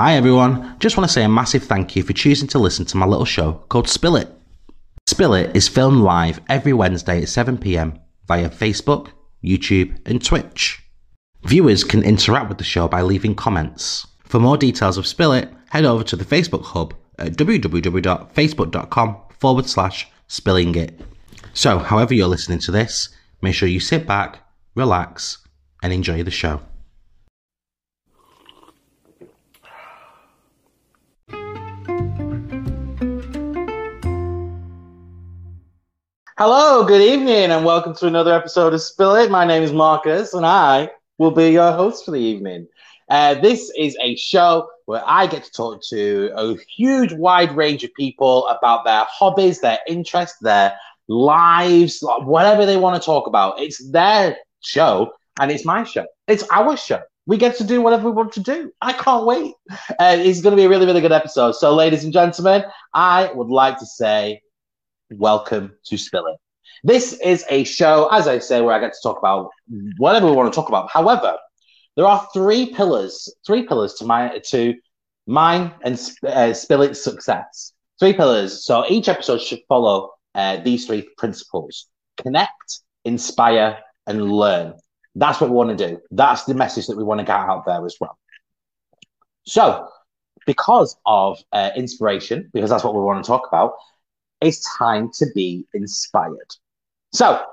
[0.00, 2.96] Hi everyone, just want to say a massive thank you for choosing to listen to
[2.96, 4.32] my little show called Spill It.
[5.06, 9.08] Spill It is filmed live every Wednesday at 7pm via Facebook,
[9.44, 10.82] YouTube, and Twitch.
[11.42, 14.06] Viewers can interact with the show by leaving comments.
[14.24, 19.66] For more details of Spill It, head over to the Facebook hub at www.facebook.com forward
[19.66, 20.98] slash spilling it.
[21.52, 23.10] So, however you're listening to this,
[23.42, 24.38] make sure you sit back,
[24.74, 25.46] relax,
[25.82, 26.62] and enjoy the show.
[36.42, 39.30] Hello, good evening, and welcome to another episode of Spill It.
[39.30, 42.66] My name is Marcus, and I will be your host for the evening.
[43.10, 47.84] Uh, this is a show where I get to talk to a huge, wide range
[47.84, 50.74] of people about their hobbies, their interests, their
[51.08, 53.60] lives, whatever they want to talk about.
[53.60, 56.06] It's their show, and it's my show.
[56.26, 57.02] It's our show.
[57.26, 58.72] We get to do whatever we want to do.
[58.80, 59.52] I can't wait.
[59.70, 61.52] Uh, it's going to be a really, really good episode.
[61.52, 64.40] So, ladies and gentlemen, I would like to say
[65.10, 66.36] welcome to Spill It.
[66.82, 69.50] This is a show, as I say, where I get to talk about
[69.98, 70.90] whatever we want to talk about.
[70.90, 71.36] However,
[71.96, 74.74] there are three pillars, three pillars to my to
[75.26, 77.72] mine and uh, Spill It's success.
[77.98, 78.64] Three pillars.
[78.64, 84.74] So each episode should follow uh, these three principles: connect, inspire, and learn.
[85.14, 86.00] That's what we want to do.
[86.10, 88.16] That's the message that we want to get out there as well.
[89.44, 89.88] So,
[90.46, 93.74] because of uh, inspiration, because that's what we want to talk about,
[94.40, 96.54] it's time to be inspired.
[97.12, 97.44] So,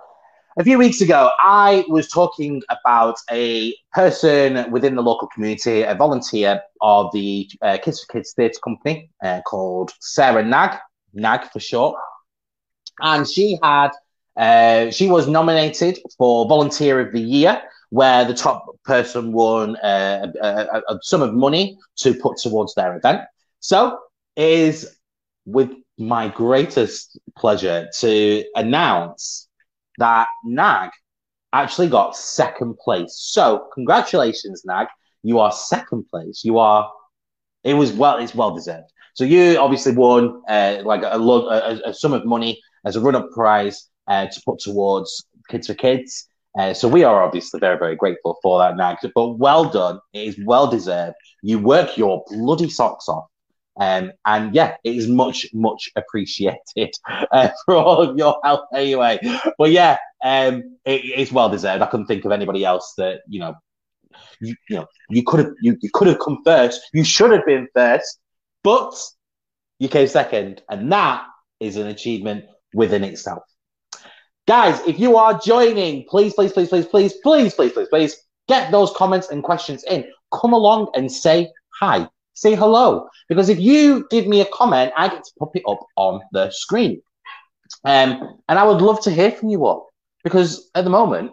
[0.60, 5.94] a few weeks ago, I was talking about a person within the local community, a
[5.94, 10.80] volunteer of the uh, Kids for Kids Theatre Company uh, called Sarah Nag,
[11.14, 11.96] Nag for short.
[13.02, 13.92] And she had,
[14.36, 20.32] uh, she was nominated for Volunteer of the Year, where the top person won uh,
[20.42, 23.22] a, a, a sum of money to put towards their event.
[23.60, 24.00] So,
[24.36, 24.98] is
[25.45, 29.48] with my greatest pleasure to announce
[29.98, 30.92] that Nag
[31.54, 33.16] actually got second place.
[33.18, 34.88] So, congratulations, Nag.
[35.24, 36.44] You are second place.
[36.44, 36.92] You are.
[37.64, 38.18] It was well.
[38.18, 38.92] It's well deserved.
[39.14, 43.32] So you obviously won uh, like a, a, a, sum of money as a run-up
[43.32, 46.30] prize uh, to put towards Kids for Kids.
[46.58, 48.98] Uh, so we are obviously very, very grateful for that, Nag.
[49.16, 50.00] But well done.
[50.14, 51.16] It is well deserved.
[51.42, 53.26] You work your bloody socks off
[53.80, 56.93] um, and yeah, it is much, much appreciated
[57.32, 59.20] uh, for all of your help anyway.
[59.58, 61.82] But yeah, um, it, it's well deserved.
[61.82, 63.55] I couldn't think of anybody else that, you know,
[64.42, 66.82] you, you know, you could have you, you could have come first.
[66.93, 68.20] You should have been first,
[68.64, 68.95] but
[69.80, 71.26] you came second, and that
[71.60, 73.43] is an achievement within itself.
[74.48, 78.17] Guys, if you are joining, please, please, please, please, please, please, please, please, please
[78.48, 80.05] get those comments and questions in.
[80.33, 83.09] Come along and say hi say hello.
[83.27, 86.49] Because if you give me a comment, I get to pop it up on the
[86.52, 87.02] screen.
[87.83, 89.89] Um, and I would love to hear from you all
[90.23, 91.31] because at the moment,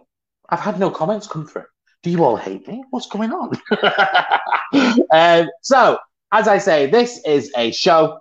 [0.48, 1.66] I've had no comments come through.
[2.02, 2.84] Do you all hate me?
[2.90, 3.52] What's going on?
[5.10, 5.98] um, so,
[6.32, 8.18] as I say, this is a show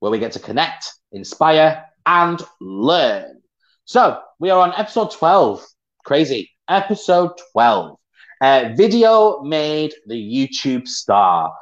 [0.00, 3.40] where we get to connect, inspire, and learn.
[3.86, 5.64] So, we are on episode 12.
[6.04, 6.50] Crazy.
[6.68, 7.96] Episode 12.
[8.40, 11.52] Uh, video made the YouTube star.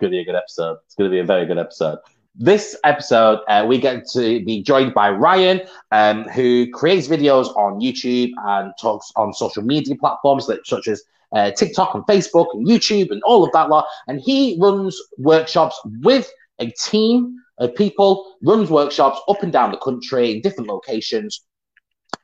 [0.00, 0.78] Going to be a good episode.
[0.86, 1.98] It's going to be a very good episode.
[2.36, 5.60] This episode, uh, we get to be joined by Ryan,
[5.90, 11.02] um, who creates videos on YouTube and talks on social media platforms that, such as
[11.32, 13.86] uh, TikTok and Facebook and YouTube and all of that lot.
[14.06, 16.30] And he runs workshops with
[16.60, 21.44] a team of people, runs workshops up and down the country in different locations,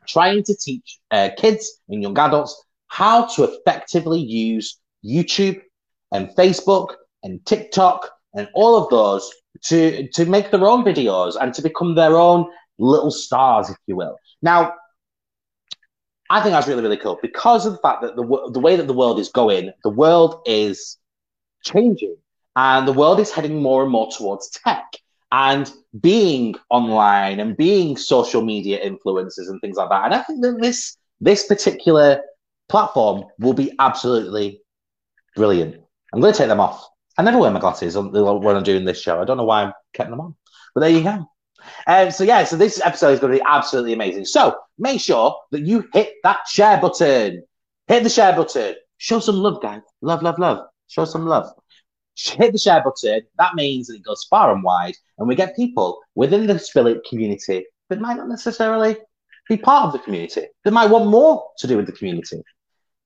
[0.06, 5.60] trying to teach uh, kids and young adults how to effectively use YouTube
[6.12, 9.30] and Facebook and TikTok and all of those
[9.62, 12.46] to to make their own videos and to become their own
[12.78, 14.16] little stars, if you will.
[14.42, 14.74] Now,
[16.30, 18.86] I think that's really really cool because of the fact that the the way that
[18.86, 20.98] the world is going, the world is
[21.64, 22.16] changing,
[22.56, 24.84] and the world is heading more and more towards tech
[25.32, 30.04] and being online and being social media influencers and things like that.
[30.04, 32.20] And I think that this this particular
[32.68, 34.60] platform will be absolutely
[35.36, 35.76] brilliant.
[36.12, 36.88] I'm going to take them off.
[37.16, 39.20] I never wear my glasses when I'm doing this show.
[39.20, 40.34] I don't know why I'm kept them on,
[40.74, 41.26] but there you go.
[41.86, 44.24] Um, so yeah, so this episode is going to be absolutely amazing.
[44.24, 47.44] So make sure that you hit that share button.
[47.86, 48.74] Hit the share button.
[48.98, 49.80] Show some love, guys.
[50.02, 50.66] Love, love, love.
[50.88, 51.50] Show some love.
[52.16, 53.22] Hit the share button.
[53.38, 56.86] That means that it goes far and wide, and we get people within the Spill
[56.86, 58.96] It community that might not necessarily
[59.48, 60.46] be part of the community.
[60.64, 62.42] They might want more to do with the community.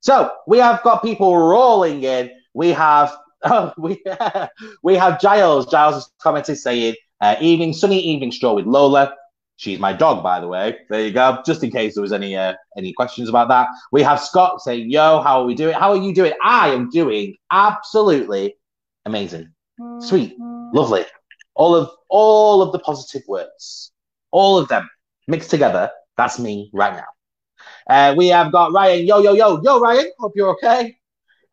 [0.01, 2.31] So we have got people rolling in.
[2.55, 4.03] We have oh, we
[4.83, 5.67] we have Giles.
[5.67, 9.15] Giles has commented saying, uh, "Evening, sunny evening stroll with Lola."
[9.57, 10.79] She's my dog, by the way.
[10.89, 11.43] There you go.
[11.45, 13.69] Just in case there was any uh, any questions about that.
[13.91, 15.75] We have Scott saying, "Yo, how are we doing?
[15.75, 16.33] How are you doing?
[16.43, 18.57] I am doing absolutely
[19.05, 19.53] amazing,
[20.01, 21.05] sweet, lovely.
[21.55, 23.93] All of all of the positive words,
[24.31, 24.89] all of them
[25.27, 25.91] mixed together.
[26.17, 27.07] That's me right now.
[27.89, 29.07] Uh, we have got Ryan.
[29.07, 30.11] Yo, yo, yo, yo, Ryan.
[30.19, 30.98] Hope you're okay.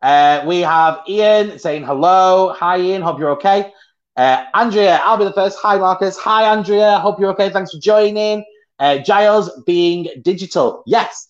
[0.02, 2.52] Uh, we have Ian saying hello.
[2.52, 3.02] Hi, Ian.
[3.02, 3.72] Hope you're okay.
[4.16, 5.58] Uh, Andrea, I'll be the first.
[5.60, 6.16] Hi, Marcus.
[6.18, 6.98] Hi, Andrea.
[6.98, 7.50] Hope you're okay.
[7.50, 8.44] Thanks for joining.
[8.78, 10.82] Uh, Giles being digital.
[10.86, 11.28] Yes,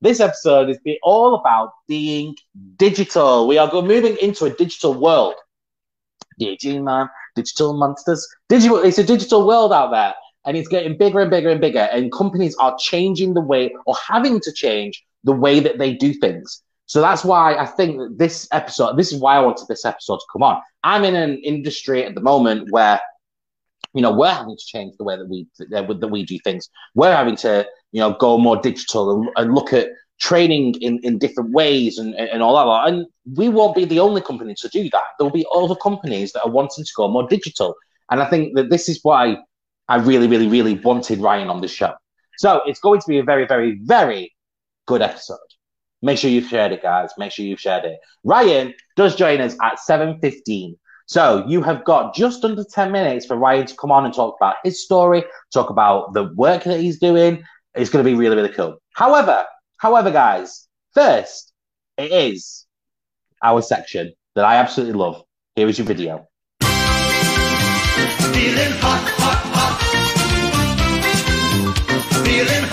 [0.00, 2.36] this episode is all about being
[2.76, 3.46] digital.
[3.46, 5.34] We are moving into a digital world.
[6.40, 8.26] DG man, digital monsters.
[8.48, 8.78] Digital.
[8.78, 10.14] It's a digital world out there,
[10.44, 11.88] and it's getting bigger and bigger and bigger.
[11.92, 16.12] And companies are changing the way, or having to change the way that they do
[16.12, 16.62] things.
[16.86, 20.18] So that's why I think that this episode, this is why I wanted this episode
[20.18, 20.60] to come on.
[20.82, 23.00] I'm in an industry at the moment where,
[23.94, 26.68] you know, we're having to change the way that we that we do things.
[26.94, 29.88] We're having to, you know, go more digital and, and look at
[30.20, 32.92] training in, in different ways and, and all that.
[32.92, 35.04] And we won't be the only company to do that.
[35.18, 37.74] There'll be other companies that are wanting to go more digital.
[38.10, 39.38] And I think that this is why
[39.88, 41.94] I really, really, really wanted Ryan on the show.
[42.38, 44.34] So it's going to be a very, very, very
[44.86, 45.38] good episode.
[46.04, 47.10] Make sure you've shared it, guys.
[47.16, 47.98] Make sure you've shared it.
[48.24, 50.76] Ryan does join us at 7.15.
[51.06, 54.36] So you have got just under 10 minutes for Ryan to come on and talk
[54.38, 57.42] about his story, talk about the work that he's doing.
[57.74, 58.76] It's going to be really, really cool.
[58.92, 59.46] However,
[59.78, 61.54] however, guys, first,
[61.96, 62.66] it is
[63.42, 65.22] our section that I absolutely love.
[65.56, 66.28] Here is your video.
[66.60, 66.74] Feeling
[68.76, 69.80] hot, hot, hot.
[72.26, 72.63] Feeling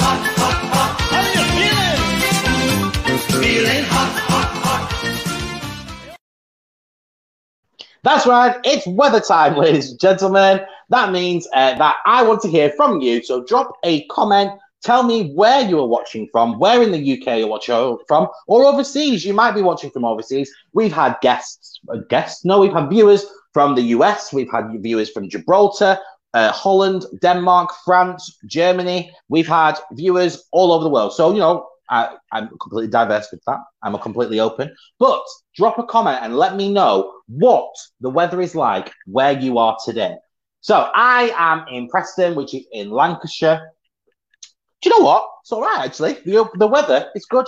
[8.03, 10.61] That's right, it's weather time, ladies and gentlemen.
[10.89, 13.23] That means uh, that I want to hear from you.
[13.23, 14.51] So drop a comment.
[14.81, 18.65] Tell me where you are watching from, where in the UK you're watching from, or
[18.65, 19.23] overseas.
[19.23, 20.51] You might be watching from overseas.
[20.73, 22.43] We've had guests, uh, guests?
[22.43, 24.33] No, we've had viewers from the US.
[24.33, 25.99] We've had viewers from Gibraltar,
[26.33, 29.11] uh, Holland, Denmark, France, Germany.
[29.29, 31.13] We've had viewers all over the world.
[31.13, 33.59] So, you know, I, am completely diverse with that.
[33.83, 34.73] I'm completely open.
[34.97, 35.21] But
[35.55, 39.77] drop a comment and let me know what the weather is like where you are
[39.85, 40.15] today.
[40.61, 43.71] So I am in Preston, which is in Lancashire.
[44.81, 45.27] Do you know what?
[45.41, 46.13] It's all right, actually.
[46.25, 47.47] The, the weather is good.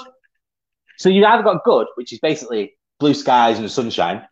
[0.97, 4.23] So you either got good, which is basically blue skies and sunshine,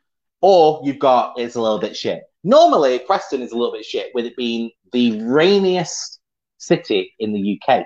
[0.41, 2.23] or you've got it's a little bit shit.
[2.43, 6.19] Normally, Preston is a little bit shit, with it being the rainiest
[6.57, 7.85] city in the UK.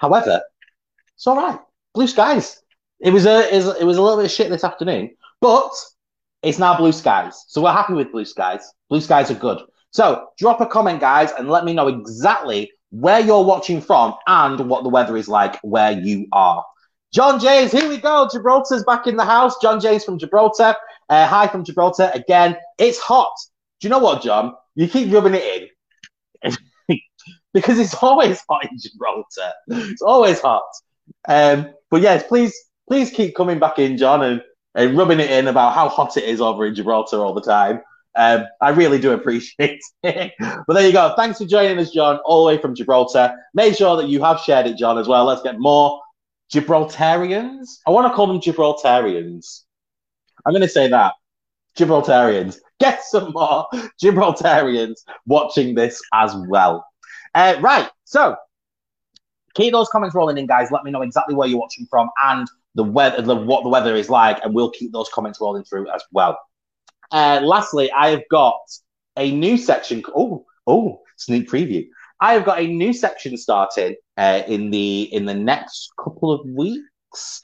[0.00, 0.40] However,
[1.16, 1.58] it's all right.
[1.94, 2.62] Blue skies.
[3.00, 5.70] It was a it was a little bit of shit this afternoon, but
[6.42, 7.44] it's now blue skies.
[7.48, 8.72] So we're happy with blue skies.
[8.88, 9.62] Blue skies are good.
[9.90, 14.68] So drop a comment, guys, and let me know exactly where you're watching from and
[14.68, 16.64] what the weather is like where you are.
[17.12, 18.28] John James, here we go.
[18.30, 19.56] Gibraltar's back in the house.
[19.60, 20.74] John James from Gibraltar.
[21.08, 22.10] Uh, hi from Gibraltar.
[22.12, 23.32] Again, it's hot.
[23.80, 24.54] Do you know what, John?
[24.74, 25.70] You keep rubbing it
[26.42, 26.52] in
[27.54, 29.52] because it's always hot in Gibraltar.
[29.68, 30.64] It's always hot.
[31.28, 32.54] Um, but yes, please,
[32.88, 34.42] please keep coming back in, John, and,
[34.74, 37.80] and rubbing it in about how hot it is over in Gibraltar all the time.
[38.16, 40.32] Um, I really do appreciate it.
[40.38, 41.12] but there you go.
[41.16, 43.34] Thanks for joining us, John, all the way from Gibraltar.
[43.54, 45.26] Make sure that you have shared it, John, as well.
[45.26, 46.00] Let's get more
[46.52, 47.78] Gibraltarians.
[47.86, 49.62] I want to call them Gibraltarians.
[50.44, 51.12] I'm going to say that.
[51.76, 52.58] Gibraltarians.
[52.80, 53.66] Get some more
[54.02, 56.86] Gibraltarians watching this as well.
[57.34, 57.90] Uh, right.
[58.04, 58.36] So
[59.56, 60.70] Keep those comments rolling in, guys.
[60.70, 63.96] Let me know exactly where you're watching from and the weather, the, what the weather
[63.96, 66.38] is like, and we'll keep those comments rolling through as well.
[67.10, 68.60] Uh, lastly, I have got
[69.16, 70.02] a new section.
[70.14, 71.88] Oh, oh, sneak preview.
[72.20, 76.46] I have got a new section starting uh, in the in the next couple of
[76.46, 77.42] weeks,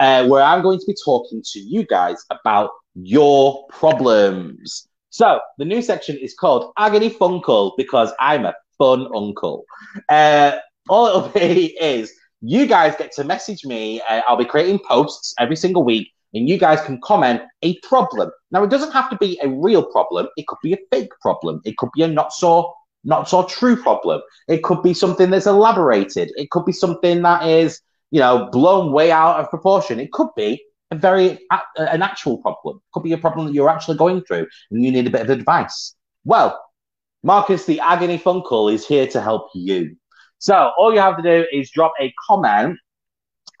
[0.00, 4.88] uh, where I'm going to be talking to you guys about your problems.
[5.10, 9.64] So the new section is called Agony Funkle because I'm a fun uncle.
[10.08, 10.52] Uh,
[10.88, 14.00] all it'll be is you guys get to message me.
[14.08, 18.30] Uh, I'll be creating posts every single week, and you guys can comment a problem.
[18.50, 20.28] Now, it doesn't have to be a real problem.
[20.36, 21.60] It could be a fake problem.
[21.64, 22.74] It could be a not so
[23.04, 24.20] not so true problem.
[24.48, 26.32] It could be something that's elaborated.
[26.36, 30.00] It could be something that is you know blown way out of proportion.
[30.00, 31.38] It could be a very
[31.76, 32.76] an actual problem.
[32.76, 35.22] It could be a problem that you're actually going through, and you need a bit
[35.22, 35.94] of advice.
[36.24, 36.60] Well,
[37.22, 39.96] Marcus, the agony funkle, is here to help you.
[40.42, 42.76] So all you have to do is drop a comment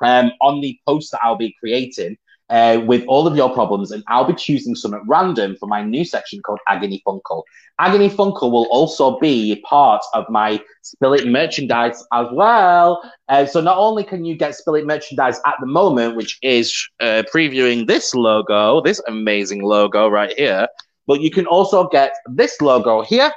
[0.00, 2.16] um, on the post that I'll be creating.
[2.52, 5.82] uh, with all of your problems, and I'll be choosing some at random for my
[5.82, 7.44] new section called Agony Funkle.
[7.78, 13.02] Agony Funkle will also be part of my Spill It merchandise as well.
[13.28, 16.88] Uh, so not only can you get Spill It merchandise at the moment, which is
[17.00, 20.68] uh, previewing this logo, this amazing logo right here,
[21.06, 23.32] but you can also get this logo here.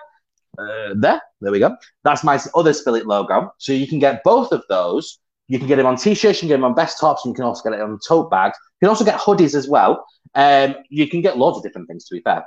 [0.58, 1.76] Uh, there, there we go.
[2.04, 3.54] That's my other Spill It logo.
[3.58, 5.20] So you can get both of those.
[5.48, 7.36] You can get them on t-shirts, you can get them on best tops, and you
[7.36, 8.58] can also get it on tote bags.
[8.82, 10.06] You can also get hoodies as well.
[10.34, 12.44] Um, you can get loads of different things to be fair.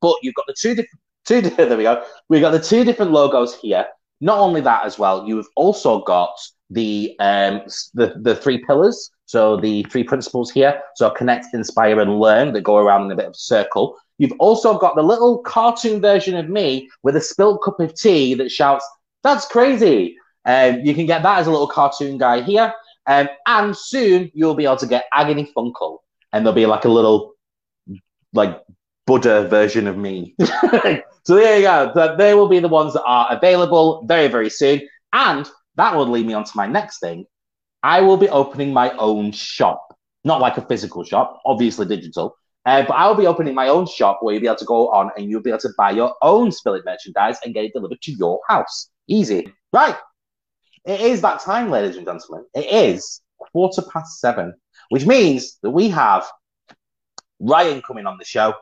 [0.00, 2.04] But you've got the two different two there we go.
[2.28, 3.86] We've got the two different logos here.
[4.20, 6.36] Not only that as well, you've also got
[6.70, 7.62] the um
[7.94, 9.10] the, the three pillars.
[9.26, 10.80] So the three principles here.
[10.96, 13.96] So connect, inspire, and learn that go around in a bit of a circle.
[14.18, 18.34] You've also got the little cartoon version of me with a spilt cup of tea
[18.34, 18.86] that shouts,
[19.22, 20.16] That's crazy.
[20.44, 22.72] Um, you can get that as a little cartoon guy here.
[23.06, 25.98] Um, and soon you'll be able to get Agony Funkle.
[26.32, 27.34] And there'll be like a little,
[28.32, 28.60] like,
[29.06, 30.34] Buddha version of me.
[30.40, 31.92] so there you go.
[31.94, 34.80] So they will be the ones that are available very, very soon.
[35.12, 37.26] And that will lead me on to my next thing.
[37.82, 39.96] I will be opening my own shop.
[40.24, 42.34] Not like a physical shop, obviously digital,
[42.66, 45.10] uh, but I'll be opening my own shop where you'll be able to go on
[45.16, 48.00] and you'll be able to buy your own Spill It merchandise and get it delivered
[48.00, 48.88] to your house.
[49.06, 49.52] Easy.
[49.72, 49.96] Right.
[50.86, 52.46] It is that time, ladies and gentlemen.
[52.54, 54.54] It is quarter past seven,
[54.88, 56.26] which means that we have
[57.38, 58.54] Ryan coming on the show.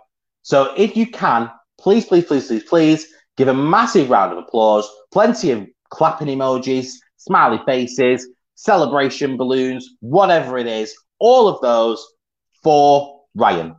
[0.43, 4.89] So if you can, please, please, please, please, please give a massive round of applause,
[5.13, 12.05] plenty of clapping emojis, smiley faces, celebration balloons, whatever it is, all of those
[12.63, 13.77] for Ryan.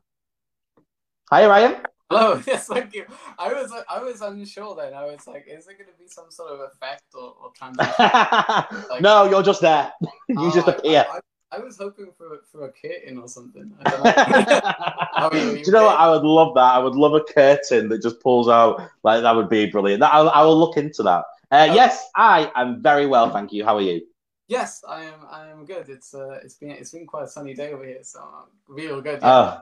[1.31, 1.81] Hi, Ryan.
[2.09, 2.41] Hello.
[2.47, 3.05] Yes, thank you.
[3.39, 4.93] I was I was unsure then.
[4.93, 7.93] I was like, is it going to be some sort of effect or, or transition?
[8.89, 9.91] like, no, you're just there.
[10.29, 11.05] you oh, just appear.
[11.09, 11.19] I,
[11.51, 13.73] I, I, was hoping for for a curtain or something.
[13.83, 15.99] I do, you, you know what?
[15.99, 16.75] I would love that.
[16.75, 18.79] I would love a curtain that just pulls out.
[19.03, 20.01] Like that would be brilliant.
[20.01, 21.23] That, I, I will look into that.
[21.53, 21.71] Uh.
[21.71, 23.63] Yes, I am very well, thank you.
[23.63, 24.01] How are you?
[24.47, 25.19] Yes, I am.
[25.29, 25.87] I am good.
[25.87, 29.01] It's uh, it's been it's been quite a sunny day over here, so I'm real
[29.01, 29.19] good.
[29.21, 29.31] Yeah.
[29.31, 29.61] Oh,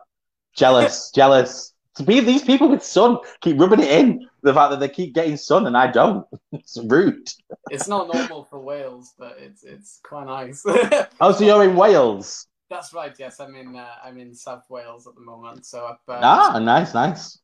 [0.56, 1.74] jealous, jealous.
[1.96, 5.14] To be these people with sun keep rubbing it in the fact that they keep
[5.14, 6.26] getting sun and I don't.
[6.54, 7.28] It's rude.
[7.70, 10.64] It's not normal for Wales, but it's it's quite nice.
[11.20, 12.48] oh, so you're in Wales?
[12.70, 13.14] That's right.
[13.20, 15.66] Yes, I'm in uh, I'm in South Wales at the moment.
[15.66, 17.40] So up, uh, ah, nice, nice.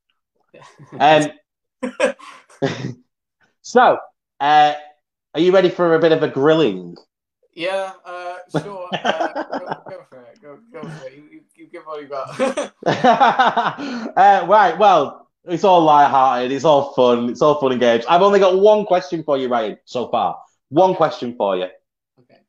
[1.00, 1.32] um,
[3.62, 3.98] so,
[4.40, 4.74] uh,
[5.34, 6.96] are you ready for a bit of a grilling?
[7.54, 8.88] Yeah, uh, sure.
[8.94, 10.42] Uh, go, go, for it.
[10.42, 11.14] Go, go for it.
[11.16, 12.40] You, you, you give all you got.
[12.86, 14.78] uh, right.
[14.78, 16.52] Well, it's all light-hearted.
[16.52, 17.30] It's all fun.
[17.30, 18.06] It's all fun and games.
[18.08, 20.38] I've only got one question for you, Ryan, so far.
[20.70, 20.98] One okay.
[20.98, 21.68] question for you.
[22.20, 22.42] Okay.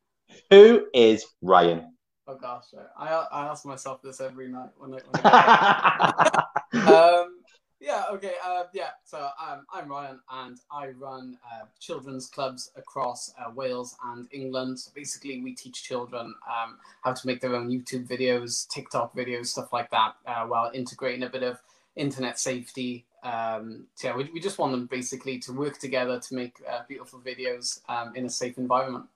[0.50, 1.94] Who is Ryan?
[2.26, 2.64] Oh gosh,
[2.98, 4.98] I I ask myself this every night when I.
[4.98, 6.42] When I
[7.22, 7.37] um,
[7.80, 8.32] yeah, okay.
[8.44, 13.96] Uh, yeah, so um, I'm Ryan and I run uh, children's clubs across uh, Wales
[14.06, 14.80] and England.
[14.80, 19.46] So basically, we teach children um, how to make their own YouTube videos, TikTok videos,
[19.46, 21.58] stuff like that, uh, while integrating a bit of
[21.94, 23.04] internet safety.
[23.22, 26.80] Um, so yeah, we, we just want them basically to work together to make uh,
[26.88, 29.06] beautiful videos um, in a safe environment.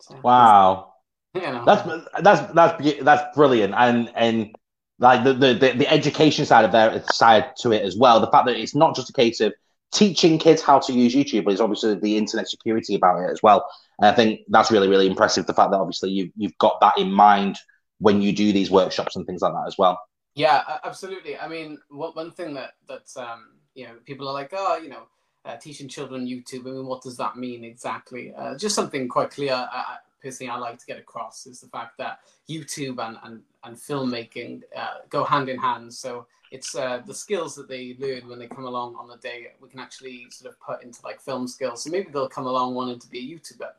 [0.00, 0.90] So, wow.
[1.34, 1.64] You know.
[1.64, 1.82] That's
[2.22, 4.54] that's that's that's brilliant, and and
[4.98, 8.20] like the, the, the, the education side of their side to it as well.
[8.20, 9.52] The fact that it's not just a case of
[9.92, 13.42] teaching kids how to use YouTube, but it's obviously the internet security about it as
[13.42, 13.66] well.
[13.98, 15.46] And I think that's really, really impressive.
[15.46, 17.58] The fact that obviously you, you've got that in mind
[17.98, 20.00] when you do these workshops and things like that as well.
[20.34, 21.38] Yeah, absolutely.
[21.38, 25.04] I mean, one thing that, that um, you know, people are like, oh, you know,
[25.44, 26.62] uh, teaching children YouTube.
[26.62, 28.32] I mean, what does that mean exactly?
[28.34, 29.52] Uh, just something quite clear.
[29.52, 33.76] Uh, personally I like to get across is the fact that YouTube and, and, and
[33.76, 35.92] filmmaking uh, go hand in hand.
[35.92, 39.48] So it's uh, the skills that they learn when they come along on the day
[39.60, 41.84] we can actually sort of put into like film skills.
[41.84, 43.70] So maybe they'll come along wanting to be a YouTuber.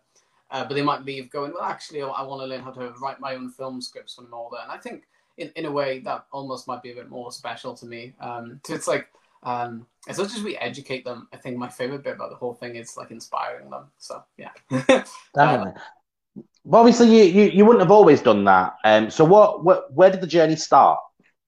[0.52, 3.20] Uh, but they might leave going, well, actually, I want to learn how to write
[3.20, 4.58] my own film scripts when I'm older.
[4.62, 5.04] And I think,
[5.38, 8.14] in, in a way, that almost might be a bit more special to me.
[8.20, 9.08] Um, so it's like,
[9.44, 12.54] um, as much as we educate them, I think my favorite bit about the whole
[12.54, 13.86] thing is like inspiring them.
[13.98, 14.52] So yeah.
[16.65, 18.75] But obviously, you, you, you wouldn't have always done that.
[18.84, 21.00] Um, so what, what where did the journey start?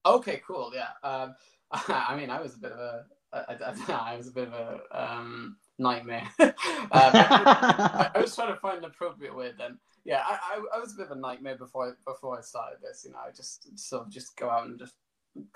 [0.06, 0.72] Okay, cool.
[0.74, 0.90] Yeah.
[1.04, 1.36] Um,
[1.72, 4.54] I mean, I was a bit of a I, I, I was a bit of
[4.54, 6.28] a um, nightmare.
[6.40, 6.54] um,
[6.92, 9.78] I, I, was trying to find an appropriate word then.
[10.06, 13.04] Yeah, I, I, was a bit of a nightmare before I, before I started this.
[13.06, 14.94] You know, I just sort of just go out and just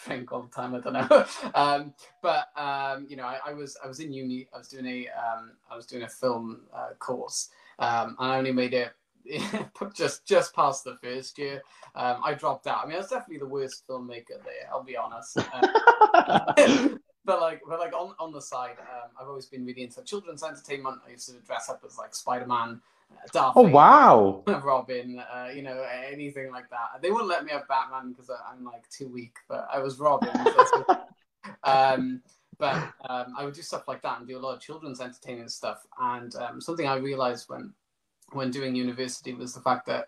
[0.06, 0.76] drink all the time.
[0.76, 1.26] I don't know.
[1.56, 4.48] um, but um, you know, I, I, was I was in uni.
[4.54, 7.50] I was doing a um, I was doing a film uh, course,
[7.80, 8.92] um, and I only made it
[9.96, 11.62] just just past the first year.
[11.96, 12.84] Um, I dropped out.
[12.84, 14.70] I mean, I was definitely the worst filmmaker there.
[14.72, 15.38] I'll be honest.
[15.38, 20.04] Um, but like, but like on on the side, um, I've always been really into
[20.04, 21.00] children's entertainment.
[21.08, 22.82] I used to dress up as like Spider Man.
[23.12, 24.44] Uh, Darth oh wow!
[24.64, 27.02] Robin, uh, you know, anything like that.
[27.02, 30.30] They wouldn't let me have Batman because I'm like too weak, but I was Robin.
[31.64, 32.22] um,
[32.62, 32.76] but
[33.10, 35.86] um, I would do stuff like that and do a lot of children's entertaining stuff.
[36.00, 37.74] And um, something I realized when
[38.32, 40.08] when doing university was the fact that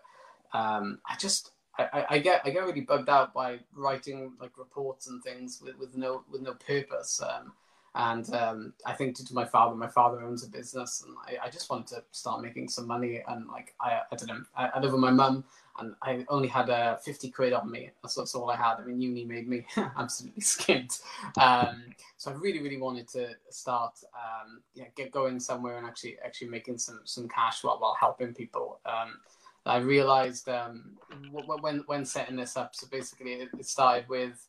[0.52, 5.08] um, I just I, I, get I get really bugged out by writing like reports
[5.08, 7.20] and things with, with no with no purpose.
[7.20, 7.52] Um,
[7.96, 11.46] and um, I think due to my father, my father owns a business, and I,
[11.46, 13.22] I just wanted to start making some money.
[13.26, 15.44] And like I, I don't know, I, I live with my mum,
[15.78, 17.90] and I only had uh, 50 quid on me.
[18.02, 18.76] That's, that's all I had.
[18.78, 19.66] I mean, uni made me
[19.98, 21.02] absolutely skint.
[21.36, 21.84] Um,
[22.16, 26.48] so I really, really wanted to start, um, yeah, get going somewhere and actually, actually
[26.48, 28.78] making some, some cash while, while helping people.
[28.86, 29.18] Um,
[29.66, 30.96] I realized um,
[31.32, 34.46] when, when setting this up, so basically it, it started with,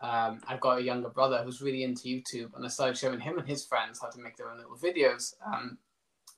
[0.00, 3.38] um, I've got a younger brother who's really into YouTube and I started showing him
[3.38, 5.34] and his friends how to make their own little videos.
[5.44, 5.78] Um,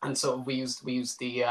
[0.03, 1.45] and so we used, we used the,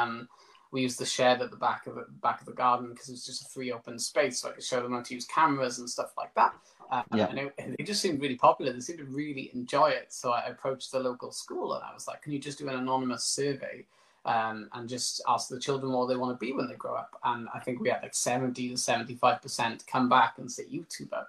[0.71, 3.13] we used the shed at the back of the back of the garden because it
[3.13, 5.79] was just a free open space, so I could show them how to use cameras
[5.79, 6.53] and stuff like that.
[6.91, 7.27] Uh, yeah.
[7.57, 8.73] And it, just seemed really popular.
[8.73, 10.07] They seemed to really enjoy it.
[10.09, 12.75] So I approached the local school and I was like, "Can you just do an
[12.75, 13.85] anonymous survey
[14.25, 17.19] um, and just ask the children what they want to be when they grow up?"
[17.23, 21.25] And I think we had like seventy to seventy-five percent come back and say YouTuber.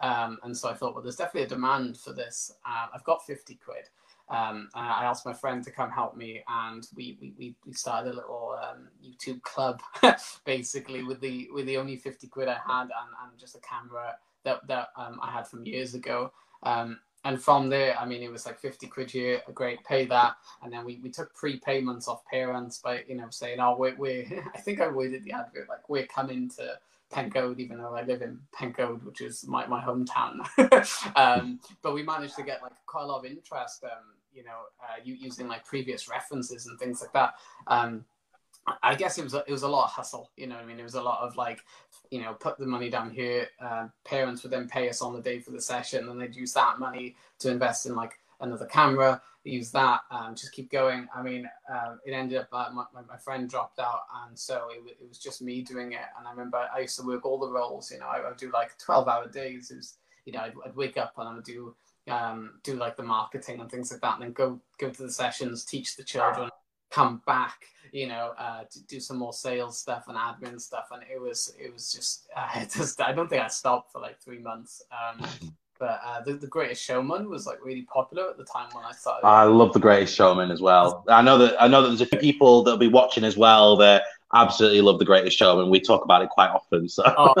[0.00, 2.54] Um, and so I thought, well, there's definitely a demand for this.
[2.66, 3.88] Uh, I've got fifty quid
[4.28, 8.16] um, I asked my friend to come help me, and we we, we started a
[8.16, 9.82] little um, YouTube club,
[10.44, 14.16] basically with the with the only fifty quid I had and, and just a camera
[14.44, 16.32] that that um, I had from years ago.
[16.62, 20.06] Um, and from there, I mean, it was like fifty quid here, a great pay
[20.06, 23.96] that, and then we, we took prepayments off parents by you know saying, oh, we're,
[23.96, 26.78] we're I think I worded the advert like we're coming to
[27.12, 30.40] Pencoed, even though I live in Pencoed, which is my, my hometown.
[31.16, 34.62] um, but we managed to get like quite a lot of interest, um, you know,
[34.82, 37.34] uh, using like previous references and things like that.
[37.66, 38.04] Um,
[38.82, 40.30] I guess it was a, it was a lot of hustle.
[40.36, 41.60] You know, I mean, it was a lot of like,
[42.10, 43.48] you know, put the money down here.
[43.60, 46.52] Uh, parents would then pay us on the day for the session, and they'd use
[46.52, 51.08] that money to invest in like another camera, use that, um, just keep going.
[51.14, 54.96] I mean, uh, it ended up uh, my, my, friend dropped out, and so it,
[55.00, 56.00] it, was just me doing it.
[56.18, 57.90] And I remember I used to work all the roles.
[57.90, 59.70] You know, I would do like twelve hour days.
[59.70, 59.94] It was,
[60.26, 61.74] you know, I'd, I'd wake up and I would do
[62.08, 65.10] um, do like the marketing and things like that, and then go go to the
[65.10, 66.50] sessions, teach the children,
[66.90, 71.20] come back, you know, uh, do some more sales stuff and admin stuff, and it
[71.20, 74.82] was it was just, uh, just I don't think I stopped for like three months.
[74.92, 75.26] Um,
[75.82, 78.92] but uh, the, the Greatest Showman was like really popular at the time when I
[78.92, 79.26] started.
[79.26, 81.02] I love the Greatest Showman as well.
[81.08, 83.76] I know that I know that there's a few people that'll be watching as well
[83.78, 85.70] that absolutely love the Greatest Showman.
[85.70, 86.88] We talk about it quite often.
[86.88, 87.34] So oh,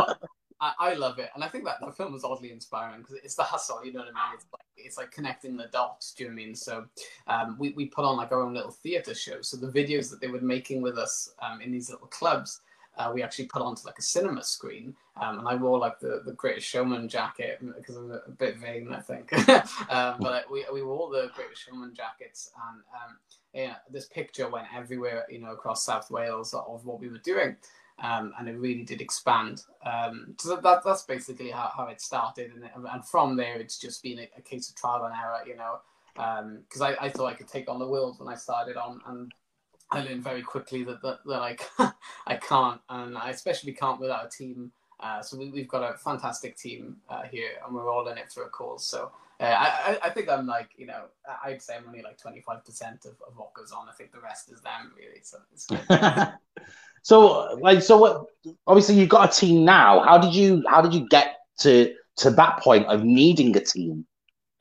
[0.60, 3.36] I, I, love it, and I think that the film was oddly inspiring because it's
[3.36, 3.84] the hustle.
[3.84, 4.34] You know what I mean?
[4.34, 6.12] It's like it's like connecting the dots.
[6.12, 6.54] Do you know what I mean?
[6.56, 6.84] So
[7.28, 9.40] um, we we put on like our own little theater show.
[9.42, 12.60] So the videos that they were making with us um, in these little clubs
[12.96, 14.94] uh, we actually put onto like a cinema screen.
[15.20, 18.92] Um, and I wore like the, the Greatest Showman jacket because I'm a, bit vain,
[18.92, 19.32] I think.
[19.90, 22.50] um, but we, we wore the Greatest Showman jackets,
[23.54, 27.18] and um, this picture went everywhere, you know, across South Wales of what we were
[27.18, 27.56] doing.
[28.02, 29.62] Um, and it really did expand.
[29.84, 34.02] Um, so that, that's basically how, how it started, and, and from there, it's just
[34.02, 35.78] been a, a case of trial and error, you know.
[36.14, 39.00] Because um, I, I thought I could take on the world when I started on,
[39.06, 39.32] and
[39.92, 41.40] I learned very quickly that that, that
[41.78, 41.92] I
[42.26, 44.72] I can't, and I especially can't without a team.
[44.98, 48.32] Uh, so we, have got a fantastic team uh, here, and we're all in it
[48.32, 48.86] for a cause.
[48.86, 51.04] So uh, I, I think I'm like you know
[51.44, 53.88] I'd say I'm only like 25 percent of, of what goes on.
[53.88, 55.20] I think the rest is them really.
[55.22, 55.66] So it's
[57.02, 58.26] so like so what?
[58.66, 60.00] Obviously you've got a team now.
[60.00, 64.06] How did you how did you get to to that point of needing a team?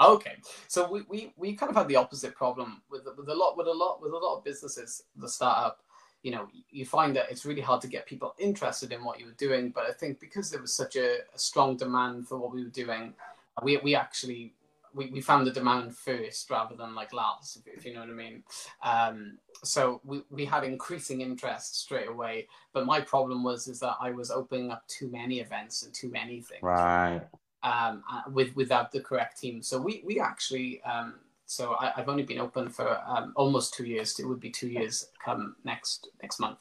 [0.01, 0.37] Okay,
[0.67, 3.67] so we, we, we kind of had the opposite problem with with a lot with
[3.67, 5.03] a lot with a lot of businesses.
[5.15, 5.79] The startup,
[6.23, 9.27] you know, you find that it's really hard to get people interested in what you
[9.27, 9.69] were doing.
[9.69, 12.69] But I think because there was such a, a strong demand for what we were
[12.69, 13.13] doing,
[13.61, 14.53] we we actually
[14.93, 18.13] we, we found the demand first rather than like last, if, you know what I
[18.13, 18.43] mean.
[18.83, 22.47] Um, so we, we had increasing interest straight away.
[22.73, 26.09] But my problem was is that I was opening up too many events and too
[26.09, 26.61] many things.
[26.61, 27.21] Right
[27.63, 29.61] um, uh, with without the correct team.
[29.61, 33.85] So we we actually um, so I, have only been open for um, almost two
[33.85, 34.17] years.
[34.19, 36.59] It would be two years come next next month.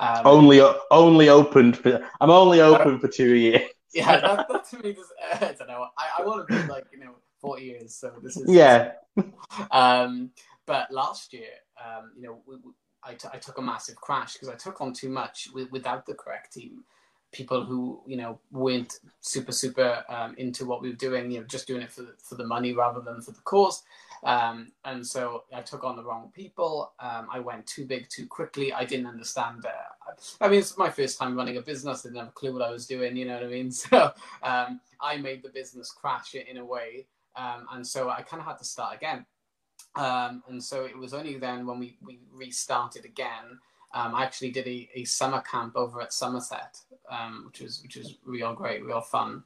[0.00, 3.68] Um, only only opened for I'm only open for two years.
[3.94, 4.98] yeah, that, that to me is
[5.32, 5.86] uh, I don't know.
[5.98, 7.94] I, I want to be like you know four years.
[7.94, 8.92] So this is yeah.
[9.70, 10.30] um,
[10.64, 11.50] but last year,
[11.84, 12.56] um, you know, we,
[13.02, 16.06] I, t- I took a massive crash because I took on too much with, without
[16.06, 16.84] the correct team.
[17.32, 21.46] People who you know weren't super super um, into what we were doing, you know,
[21.46, 23.82] just doing it for the, for the money rather than for the cause.
[24.24, 26.92] Um, and so I took on the wrong people.
[27.00, 28.72] Um, I went too big too quickly.
[28.72, 29.64] I didn't understand.
[29.66, 32.04] Uh, I mean, it's my first time running a business.
[32.04, 33.16] I didn't have a clue what I was doing.
[33.16, 33.72] You know what I mean?
[33.82, 37.06] So um, I made the business crash in a way.
[37.34, 39.26] Um, and so I kind of had to start again.
[39.94, 43.58] Um, and so it was only then when we, we restarted again.
[43.94, 46.78] Um, I actually did a, a summer camp over at Somerset,
[47.46, 49.42] which was which was real great, real fun.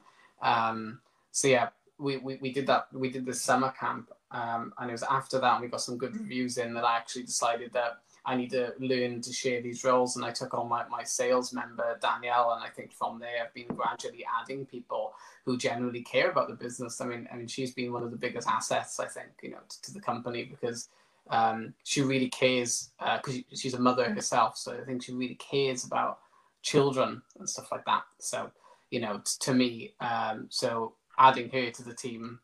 [1.32, 2.88] so yeah, we, we, we did that.
[2.92, 6.14] We did this summer camp, um, and it was after that, we got some good
[6.14, 10.16] reviews in that I actually decided that I need to learn to share these roles.
[10.16, 12.54] And I took on my, my sales member, Danielle.
[12.54, 16.54] And I think from there, I've been gradually adding people who generally care about the
[16.54, 17.00] business.
[17.00, 19.61] I mean, I mean, she's been one of the biggest assets, I think, you know,
[19.68, 20.88] to, to the company because
[21.31, 24.57] um, she really cares because uh, she's a mother herself.
[24.57, 26.19] So I think she really cares about
[26.62, 28.03] children and stuff like that.
[28.21, 28.51] So,
[28.91, 32.41] you know, t- to me, um, so adding her to the team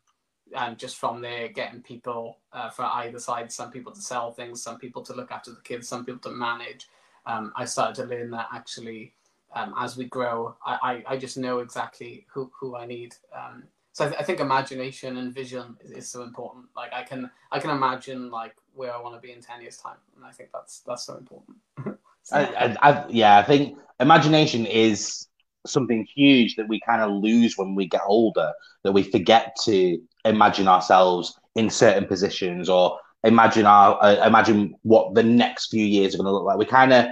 [0.55, 4.61] and just from there getting people uh, for either side some people to sell things
[4.61, 6.87] some people to look after the kids some people to manage
[7.25, 9.13] um, i started to learn that actually
[9.55, 13.63] um, as we grow I, I, I, just know exactly who, who i need um,
[13.93, 16.65] so I, th- I, think imagination and vision is, is, so important.
[16.75, 19.77] Like i can i can imagine like where i want to be in 10 years
[19.77, 21.57] time and i think that's that's so important.
[22.25, 25.27] So, I, I, yeah i think imagination is
[25.67, 28.53] something huge that we kind of lose when we get older
[28.83, 35.13] that we forget to imagine ourselves in certain positions or imagine our uh, imagine what
[35.15, 36.57] the next few years are going to look like.
[36.57, 37.07] We kind of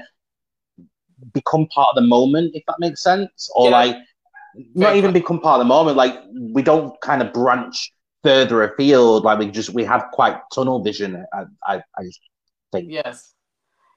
[1.34, 3.50] become part of the moment if that makes sense.
[3.56, 3.78] Or yeah.
[3.78, 3.96] like
[4.76, 6.20] not even become part of the moment like
[6.54, 7.92] we don't kind of branch
[8.24, 12.04] further afield like we just we have quite tunnel vision i i, I
[12.72, 12.90] think.
[12.90, 13.34] Yes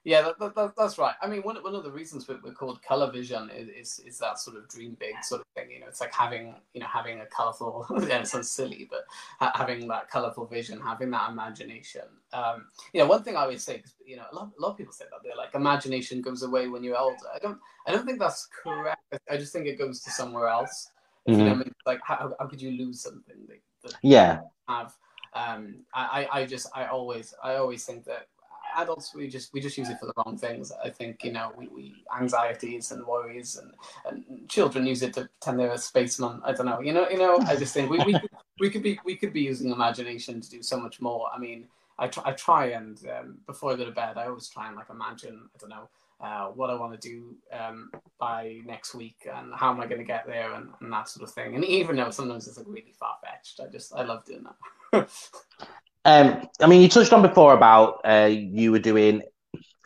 [0.05, 1.15] yeah, that, that, that's right.
[1.19, 4.19] I mean, one, one of the reasons we're, we're called color vision is, is, is
[4.19, 5.71] that sort of dream big sort of thing.
[5.71, 7.87] You know, it's like having you know having a colorful.
[8.07, 9.05] yeah, it sounds silly, but
[9.39, 12.03] ha- having that colorful vision, having that imagination.
[12.33, 14.77] Um, you know, one thing I always say, you know, a lot, a lot of
[14.77, 17.17] people say that they're like imagination goes away when you're older.
[17.33, 19.01] I don't, I don't think that's correct.
[19.27, 20.91] I just think it goes to somewhere else.
[21.27, 21.39] Mm-hmm.
[21.39, 24.93] You know, I mean, like how, how could you lose something that, that yeah have?
[25.33, 28.27] Um, I, I just, I always, I always think that
[28.75, 30.71] adults we just we just use it for the wrong things.
[30.83, 33.71] I think you know we, we anxieties and worries and,
[34.07, 36.41] and children use it to pretend they're a spaceman.
[36.43, 36.79] I don't know.
[36.81, 39.33] You know you know I just think we, we could, we could be we could
[39.33, 41.29] be using imagination to do so much more.
[41.33, 44.49] I mean I try I try and um, before I go to bed I always
[44.49, 45.89] try and like imagine I don't know.
[46.21, 49.99] Uh, what I want to do um, by next week and how am I going
[49.99, 51.55] to get there and, and, that sort of thing.
[51.55, 54.45] And even though sometimes it's like really far fetched, I just I love doing
[54.93, 55.09] that.
[56.05, 59.23] Um, I mean, you touched on before about uh, you were doing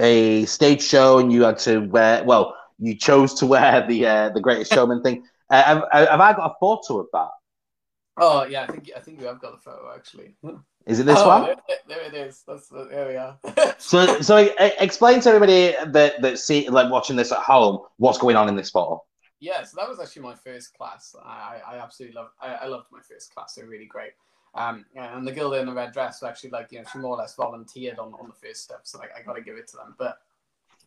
[0.02, 2.24] a stage show and you had to wear.
[2.24, 5.24] Well, you chose to wear the uh, the Greatest Showman thing.
[5.50, 7.30] Uh, have, have, I got a photo of that?
[8.18, 10.36] Oh yeah, I think I think you have got a photo actually.
[10.86, 11.44] Is it this oh, one?
[11.46, 12.44] There, there, it is.
[12.46, 13.76] That's there we are.
[13.78, 18.36] so so explain to everybody that that see like watching this at home what's going
[18.36, 19.02] on in this photo.
[19.40, 21.16] Yeah, so that was actually my first class.
[21.24, 22.32] I, I absolutely love.
[22.42, 23.54] I, I loved my first class.
[23.54, 24.12] They're really great.
[24.56, 27.16] Um, and the girl in the red dress was actually like, you know, she more
[27.16, 28.82] or less volunteered on, on the first step.
[28.84, 29.96] So like, I got to give it to them.
[29.98, 30.18] But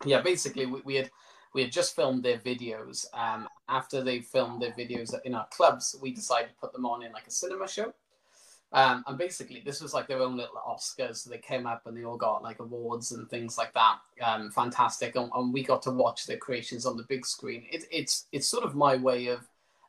[0.04, 1.10] yeah, basically we, we had,
[1.54, 3.06] we had just filmed their videos.
[3.14, 7.02] Um, after they filmed their videos in our clubs, we decided to put them on
[7.02, 7.92] in like a cinema show.
[8.74, 11.16] Um, and basically, this was like their own little Oscars.
[11.16, 13.98] So they came up and they all got like awards and things like that.
[14.22, 17.64] Um, fantastic, and, and, we got to watch their creations on the big screen.
[17.70, 19.46] It, it's it's sort of my way of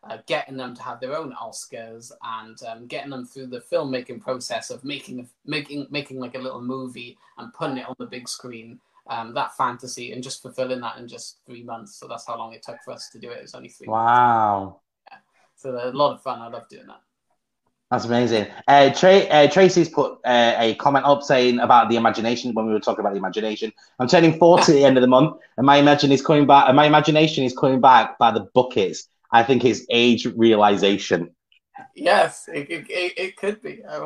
[0.09, 4.21] uh, getting them to have their own Oscars and um, getting them through the filmmaking
[4.21, 8.27] process of making making making like a little movie and putting it on the big
[8.27, 8.79] screen.
[9.07, 11.95] Um, that fantasy and just fulfilling that in just three months.
[11.95, 13.39] So that's how long it took for us to do it.
[13.39, 13.87] It was only three.
[13.87, 14.79] Wow.
[15.11, 15.17] Yeah.
[15.55, 16.39] So a lot of fun.
[16.39, 17.01] I love doing that.
[17.93, 18.47] That's amazing.
[18.67, 22.73] Uh, Tra- uh, Tracy's put uh, a comment up saying about the imagination when we
[22.73, 23.71] were talking about the imagination.
[23.99, 26.65] I'm turning 40 at the end of the month, and my imagine is coming back.
[26.67, 29.09] And my imagination is coming back by the buckets.
[29.33, 31.35] I think it's age realization.
[31.95, 33.81] Yes, it, it, it, could be.
[33.89, 34.05] I'm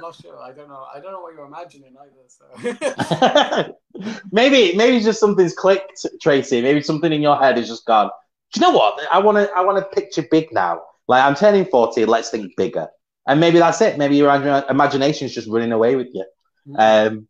[0.00, 0.40] not sure.
[0.40, 0.86] I don't know.
[0.94, 2.28] I don't know what you're imagining either.
[2.28, 2.44] So
[4.32, 6.62] maybe maybe just something's clicked, Tracy.
[6.62, 8.08] Maybe something in your head is just gone.
[8.52, 9.00] Do you know what?
[9.10, 10.82] I want to I want to picture big now.
[11.08, 12.06] Like I'm turning forty.
[12.06, 12.86] Let's think bigger.
[13.26, 13.98] And maybe that's it.
[13.98, 14.32] Maybe your
[14.68, 16.24] imagination is just running away with you.
[16.68, 17.16] Mm-hmm.
[17.16, 17.28] Um,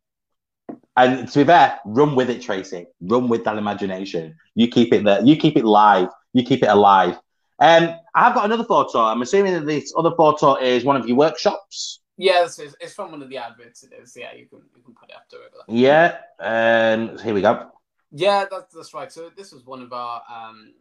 [0.96, 2.86] and to be fair, run with it, Tracy.
[3.00, 4.36] Run with that imagination.
[4.54, 5.22] You keep it there.
[5.24, 6.08] You keep it live.
[6.32, 7.18] You keep it alive.
[7.58, 9.00] Um, I've got another photo.
[9.00, 12.00] I'm assuming that this other photo is one of your workshops.
[12.16, 13.82] Yeah, it's, it's from one of the adverts.
[13.82, 14.16] It is.
[14.16, 15.52] Yeah, you can you can put it up to it.
[15.68, 17.70] Yeah, um, here we go.
[18.12, 19.10] Yeah, that's that's right.
[19.10, 20.74] So this was one of our um,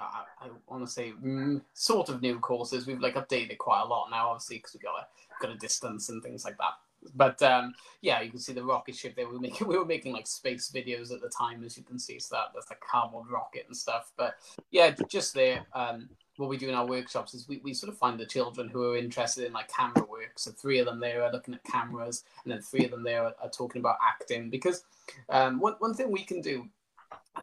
[0.00, 2.86] I, I want to say mm, sort of new courses.
[2.86, 5.06] We've like updated it quite a lot now, obviously, because we got a
[5.40, 6.72] got a distance and things like that.
[7.14, 10.12] But um, yeah, you can see the rocket ship They were making we were making
[10.12, 12.18] like space videos at the time, as you can see.
[12.18, 14.12] So that that's a cardboard rocket and stuff.
[14.16, 14.34] But
[14.70, 15.66] yeah, just there.
[15.72, 18.68] Um, what we do in our workshops is we, we sort of find the children
[18.68, 20.32] who are interested in like camera work.
[20.36, 23.22] So three of them there are looking at cameras, and then three of them there
[23.22, 24.50] are, are talking about acting.
[24.50, 24.84] Because
[25.28, 26.68] um, one one thing we can do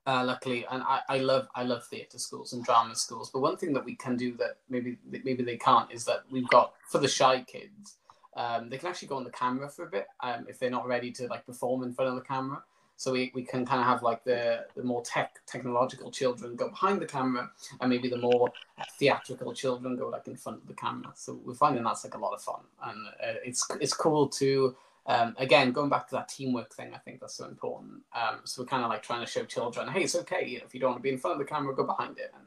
[0.06, 3.30] uh, luckily, and I, I love I love theatre schools and drama schools.
[3.30, 6.48] But one thing that we can do that maybe maybe they can't is that we've
[6.50, 7.98] got for the shy kids,
[8.36, 10.88] um, they can actually go on the camera for a bit um, if they're not
[10.88, 12.64] ready to like perform in front of the camera.
[12.98, 16.70] So we, we can kind of have like the, the more tech technological children go
[16.70, 18.52] behind the camera, and maybe the more
[19.00, 21.12] theatrical children go like in front of the camera.
[21.16, 24.76] So we're finding that's like a lot of fun, and uh, it's it's cool to
[25.08, 28.04] um, again, going back to that teamwork thing, I think that's so important.
[28.14, 30.46] Um, so we're kind of like trying to show children, hey, it's okay.
[30.48, 32.20] You know, if you don't want to be in front of the camera, go behind
[32.20, 32.44] it, and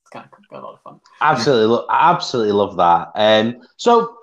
[0.00, 1.00] it's kind of got a lot of fun.
[1.20, 3.10] Absolutely, absolutely love that.
[3.16, 4.17] Um, so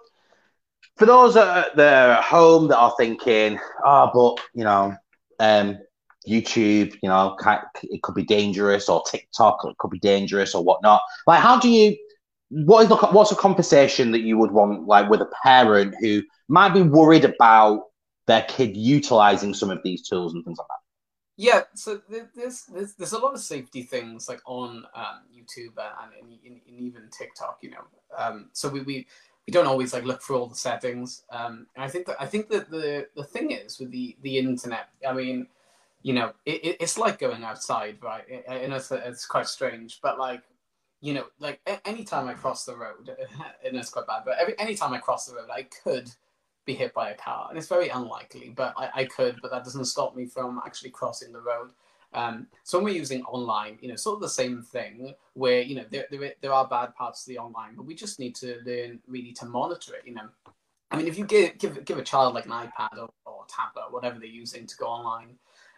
[0.97, 4.95] for those that are at home that are thinking, oh, but you know,
[5.39, 5.77] um,
[6.27, 7.37] YouTube, you know,
[7.83, 11.01] it could be dangerous, or TikTok, it could be dangerous, or whatnot.
[11.27, 11.95] Like, how do you?
[12.49, 16.23] What is the what's a conversation that you would want, like, with a parent who
[16.47, 17.85] might be worried about
[18.27, 20.73] their kid utilizing some of these tools and things like that.
[21.37, 26.13] Yeah, so there's there's, there's a lot of safety things like on um, YouTube and,
[26.21, 27.85] and, and, even TikTok, you know.
[28.17, 29.07] Um, so we, we
[29.47, 31.23] we don't always like look for all the settings.
[31.29, 34.37] Um, and I think that I think that the the thing is with the the
[34.37, 34.89] internet.
[35.07, 35.47] I mean,
[36.01, 38.23] you know, it, it's like going outside, right?
[38.47, 40.41] And it's it's quite strange, but like
[41.01, 43.09] you know, like anytime I cross the road,
[43.65, 46.09] and it's quite bad, but every anytime I cross the road, I could
[46.65, 48.53] be hit by a car, and it's very unlikely.
[48.55, 51.69] But I, I could, but that doesn't stop me from actually crossing the road.
[52.15, 55.75] Um, so when we're using online, you know, sort of the same thing where you
[55.75, 58.59] know there, there there are bad parts of the online, but we just need to
[58.65, 60.03] learn really to monitor it.
[60.05, 60.29] You know,
[60.91, 63.91] I mean, if you give give give a child like an iPad or, or tablet,
[63.91, 65.35] whatever they're using to go online,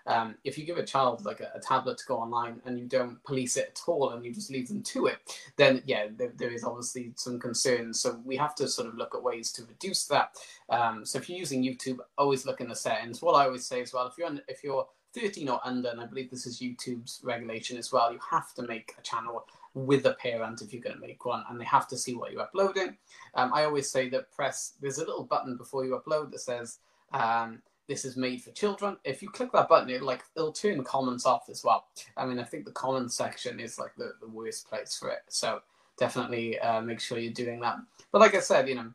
[0.08, 2.86] um, if you give a child like a, a, tablet to go online and you
[2.86, 5.18] don't police it at all and you just leave them to it,
[5.58, 8.00] then yeah, there, there is obviously some concerns.
[8.00, 10.36] So we have to sort of look at ways to reduce that.
[10.70, 13.22] Um, so if you're using YouTube, always look in the settings.
[13.22, 14.88] What I always say as well, if you're if you're
[15.20, 18.64] 13 or under, and I believe this is YouTube's regulation as well, you have to
[18.64, 21.88] make a channel with a parent if you're going to make one, and they have
[21.90, 22.98] to see what you're uploading.
[23.36, 26.80] Um, I always say that press there's a little button before you upload that says
[27.14, 28.98] um, this is made for children.
[29.04, 31.88] If you click that button, it like it'll turn comments off as well.
[32.16, 35.22] I mean, I think the comments section is like the, the worst place for it.
[35.30, 35.62] So
[35.98, 37.78] definitely uh, make sure you're doing that.
[38.12, 38.92] But like I said, you know,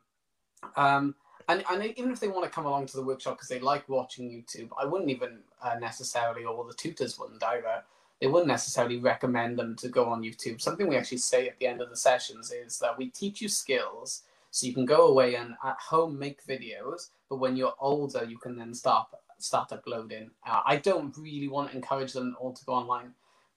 [0.77, 1.15] um,
[1.49, 3.89] and, and even if they want to come along to the workshop because they like
[3.89, 7.83] watching YouTube, I wouldn't even uh, necessarily, or the tutors wouldn't either.
[8.21, 10.61] They wouldn't necessarily recommend them to go on YouTube.
[10.61, 13.49] Something we actually say at the end of the sessions is that we teach you
[13.49, 18.23] skills so you can go away and at home make videos, but when you're older,
[18.25, 20.31] you can then start start uploading.
[20.47, 23.13] Uh, I don't really want to encourage them all to go online.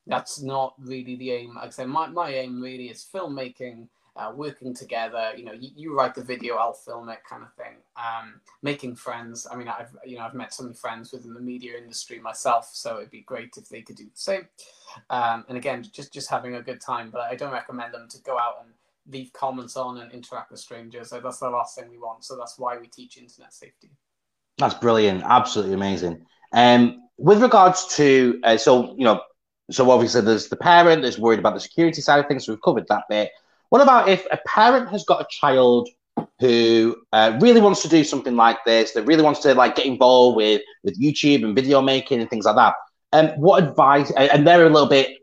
[0.07, 1.55] That's not really the aim.
[1.55, 5.31] Like I say, my, my aim really is filmmaking, uh, working together.
[5.35, 7.75] You know, you, you, write the video, I'll film it, kind of thing.
[7.97, 9.47] Um, making friends.
[9.51, 12.69] I mean, I've you know I've met so many friends within the media industry myself,
[12.73, 14.47] so it'd be great if they could do the same.
[15.09, 17.09] Um, and again, just just having a good time.
[17.11, 18.73] But I don't recommend them to go out and
[19.07, 21.09] leave comments on and interact with strangers.
[21.09, 22.23] So that's the last thing we want.
[22.23, 23.91] So that's why we teach internet safety.
[24.57, 25.23] That's brilliant.
[25.23, 26.25] Absolutely amazing.
[26.53, 29.21] Um, with regards to, uh, so, you know,
[29.71, 32.45] so obviously there's the parent that's worried about the security side of things.
[32.45, 33.31] So we've covered that bit.
[33.75, 35.89] What about if a parent has got a child
[36.39, 39.85] who uh, really wants to do something like this, that really wants to like get
[39.85, 42.75] involved with with YouTube and video making and things like that?
[43.11, 44.11] Um, what advice?
[44.11, 45.17] And they're a little bit,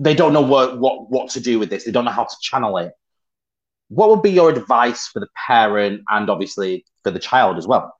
[0.00, 1.84] they don't know what what what to do with this.
[1.84, 2.92] They don't know how to channel it
[3.88, 7.94] what would be your advice for the parent and obviously for the child as well?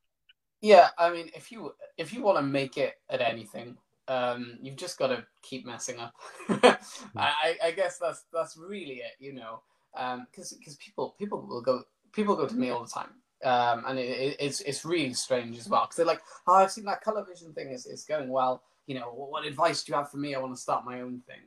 [0.60, 3.76] Yeah, I mean, if you if you want to make it at anything,
[4.08, 6.14] um, you've just got to keep messing up.
[7.16, 11.62] I, I guess that's that's really it, you know, because um, because people people will
[11.62, 13.10] go people go to me all the time,
[13.44, 16.72] um, and it, it, it's it's really strange as well because they're like, oh, I've
[16.72, 18.62] seen that color vision thing is is going well.
[18.86, 20.34] You know, what, what advice do you have for me?
[20.34, 21.42] I want to start my own thing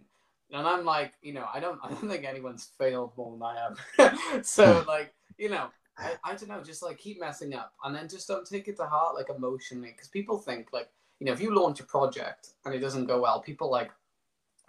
[0.53, 3.55] and I'm like, you know, I don't, I don't think anyone's failed more than I
[3.97, 4.45] have.
[4.45, 4.87] so hmm.
[4.87, 8.27] like, you know, I, I don't know, just like keep messing up, and then just
[8.27, 11.55] don't take it to heart like emotionally, because people think like, you know, if you
[11.55, 13.91] launch a project and it doesn't go well, people like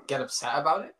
[0.06, 0.94] get upset about it.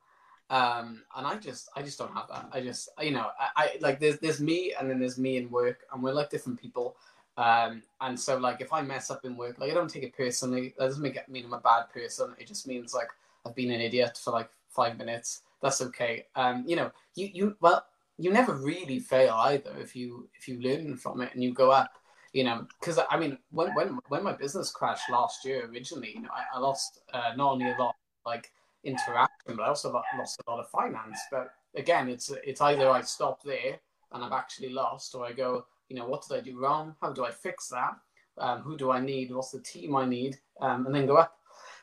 [0.53, 2.47] Um, and I just, I just don't have that.
[2.53, 5.51] I just, you know, I, I like there's there's me, and then there's me in
[5.51, 6.95] work, and we're like different people.
[7.38, 10.15] Um, and so like if I mess up in work, like I don't take it
[10.15, 10.75] personally.
[10.79, 12.35] That doesn't make it mean I'm a bad person.
[12.38, 13.09] It just means like
[13.47, 15.41] I've been an idiot for like five minutes.
[15.62, 16.27] That's okay.
[16.37, 17.87] Um, you know, you you well,
[18.19, 21.71] you never really fail either if you if you learn from it and you go
[21.71, 21.93] up.
[22.35, 26.23] You know, because I mean, when when when my business crashed last year originally, you
[26.23, 27.95] know, I, I lost uh, not only a lot
[28.27, 28.53] like
[28.85, 31.18] interaction, but I also lost a lot of finance.
[31.31, 33.81] But again, it's it's either I stop there
[34.12, 36.94] and I've actually lost, or I go, you know, what did I do wrong?
[37.00, 37.94] How do I fix that?
[38.38, 39.33] Um, who do I need?
[39.33, 40.38] What's the team I need?
[40.61, 41.38] Um, and then go up.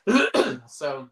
[0.68, 1.08] so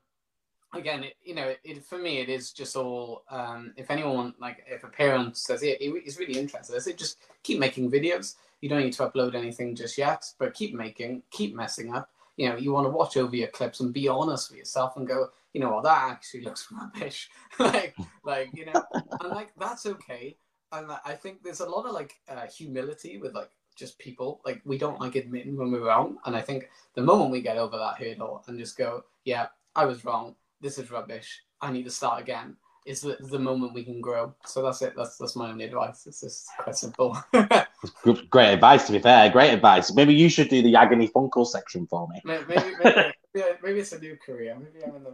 [0.74, 3.24] again, it, you know, it, for me, it is just all.
[3.30, 6.92] Um, if anyone like, if a parent says it, it is really interested, I say
[6.92, 8.34] just keep making videos.
[8.60, 12.10] You don't need to upload anything just yet, but keep making, keep messing up.
[12.36, 15.06] You know, you want to watch over your clips and be honest with yourself and
[15.06, 17.30] go, you know, well, that actually looks rubbish.
[17.58, 18.84] like, like you know,
[19.20, 20.36] and like that's okay
[20.72, 24.40] and I think there's a lot of like uh, humility with like just people.
[24.44, 27.58] Like we don't like admitting when we're wrong, and I think the moment we get
[27.58, 30.34] over that hurdle and just go, "Yeah, I was wrong.
[30.60, 31.42] This is rubbish.
[31.60, 32.56] I need to start again,"
[32.86, 34.34] is the, the moment we can grow.
[34.44, 34.94] So that's it.
[34.96, 36.06] That's that's my only advice.
[36.06, 37.16] It's just quite simple.
[38.30, 38.86] great advice.
[38.86, 39.92] To be fair, great advice.
[39.94, 42.20] Maybe you should do the agony funkle section for me.
[42.24, 44.56] Maybe, maybe, maybe, maybe it's a new career.
[44.58, 45.12] Maybe I'm in the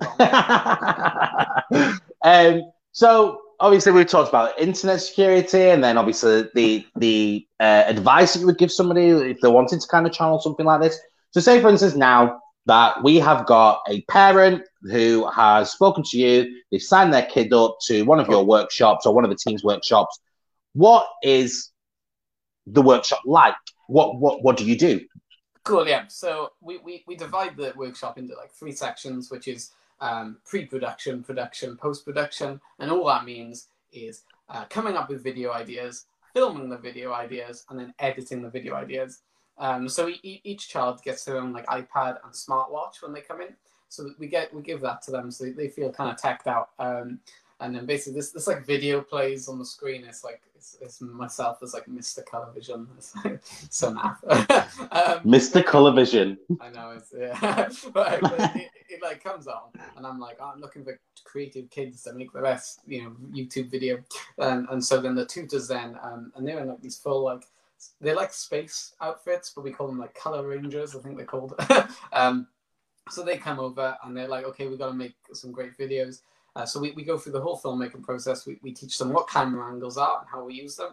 [1.70, 2.00] wrong.
[2.22, 8.34] um, so obviously we've talked about internet security and then obviously the the uh, advice
[8.34, 10.98] that you would give somebody if they're wanting to kind of channel something like this
[11.30, 16.18] so say for instance now that we have got a parent who has spoken to
[16.18, 19.36] you they've signed their kid up to one of your workshops or one of the
[19.36, 20.18] team's workshops
[20.72, 21.70] what is
[22.66, 23.54] the workshop like
[23.88, 25.00] what what what do you do
[25.64, 29.72] cool yeah so we we, we divide the workshop into like three sections which is
[30.00, 36.06] um, pre-production, production, post-production, and all that means is uh, coming up with video ideas,
[36.32, 39.20] filming the video ideas, and then editing the video ideas.
[39.56, 43.54] Um, so each child gets their own like iPad and smartwatch when they come in.
[43.88, 46.70] So we get we give that to them so they feel kind of tacked out.
[46.80, 47.20] Um,
[47.60, 50.04] and then basically this this like video plays on the screen.
[50.04, 52.24] It's like it's, it's myself as like Mr.
[52.24, 52.86] Colorvision.
[52.96, 54.16] It's like, so naff.
[54.28, 55.62] um, Mr.
[55.62, 56.38] Colorvision.
[56.60, 60.52] I know it's yeah, but, but it, it, like comes on, and I'm like oh,
[60.54, 64.02] I'm looking for creative kids to make the best you know YouTube video,
[64.38, 67.44] and and so then the tutors then um, and they're in like these full like
[68.00, 70.96] they're like space outfits, but we call them like color rangers.
[70.96, 71.54] I think they're called.
[72.12, 72.46] um,
[73.10, 76.22] so they come over and they're like, okay, we've got to make some great videos.
[76.56, 78.46] Uh, so we, we go through the whole filmmaking process.
[78.46, 80.92] We, we teach them what camera angles are and how we use them.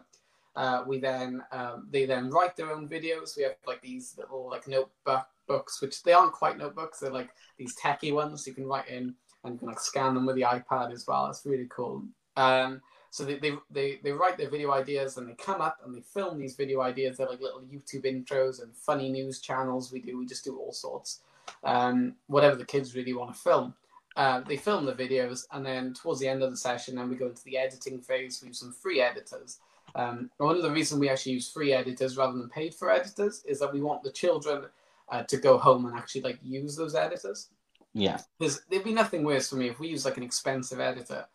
[0.56, 3.38] Uh, we then um, they then write their own videos.
[3.38, 7.00] We have like these little like notebook books, which they aren't quite notebooks.
[7.00, 10.26] They're like these techie ones you can write in and you can like scan them
[10.26, 11.30] with the iPad as well.
[11.30, 12.04] It's really cool.
[12.38, 15.93] Um, so they, they, they, they write their video ideas and they come up and
[15.93, 17.17] they film these video ideas.
[17.17, 19.91] They're like little YouTube intros and funny news channels.
[19.91, 21.19] We do we just do all sorts,
[21.63, 23.74] um, whatever the kids really want to film.
[24.15, 27.15] Uh, they film the videos, and then towards the end of the session, then we
[27.15, 28.41] go into the editing phase.
[28.41, 29.60] We use some free editors.
[29.95, 33.43] Um, one of the reasons we actually use free editors rather than paid for editors
[33.45, 34.65] is that we want the children
[35.10, 37.50] uh, to go home and actually like use those editors.
[37.93, 41.26] Yeah, there's there'd be nothing worse for me if we use like an expensive editor.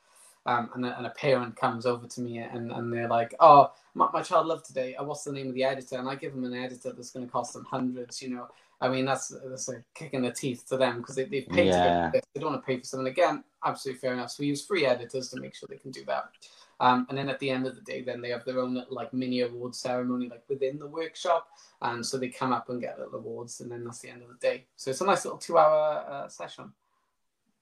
[0.46, 3.72] Um, and, a, and a parent comes over to me and, and they're like, "Oh,
[3.94, 4.94] my, my child loved today.
[4.94, 7.26] Uh, what's the name of the editor?" And I give them an editor that's going
[7.26, 8.46] to cost them hundreds, you know,
[8.80, 11.68] I mean, that's that's a kick in the teeth to them because they, they've paid
[11.68, 11.82] yeah.
[11.82, 12.22] to get this.
[12.34, 13.42] They don't want to pay for something again.
[13.64, 14.30] Absolutely fair enough.
[14.30, 16.24] So we use free editors to make sure they can do that.
[16.78, 19.14] Um, and then at the end of the day, then they have their own like
[19.14, 21.48] mini award ceremony like within the workshop,
[21.80, 24.28] and so they come up and get little awards, and then that's the end of
[24.28, 24.66] the day.
[24.76, 26.70] So it's a nice little two-hour uh, session.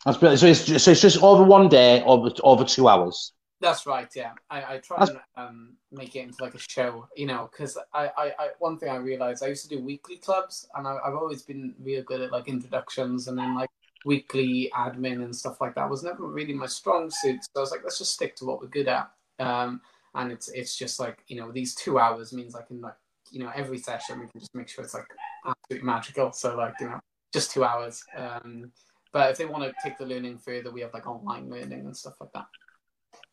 [0.04, 0.40] That's brilliant.
[0.40, 3.32] So it's just, so it's just over one day, over over two hours.
[3.60, 4.08] That's right.
[4.14, 5.10] Yeah, I, I try That's...
[5.10, 8.78] and um, make it into like a show, you know, because I, I, I, one
[8.78, 12.02] thing I realized I used to do weekly clubs, and I, have always been real
[12.02, 13.70] good at like introductions and then like
[14.04, 15.88] weekly admin and stuff like that.
[15.88, 17.42] was never really my strong suit.
[17.42, 19.10] So I was like, let's just stick to what we're good at.
[19.38, 19.80] Um,
[20.14, 22.94] and it's it's just like you know these two hours means I can like
[23.30, 25.06] you know every session we can just make sure it's like
[25.46, 26.32] absolutely magical.
[26.32, 27.00] So like you know
[27.32, 28.02] just two hours.
[28.16, 28.72] Um,
[29.12, 31.96] but if they want to take the learning further, we have like online learning and
[31.96, 32.46] stuff like that.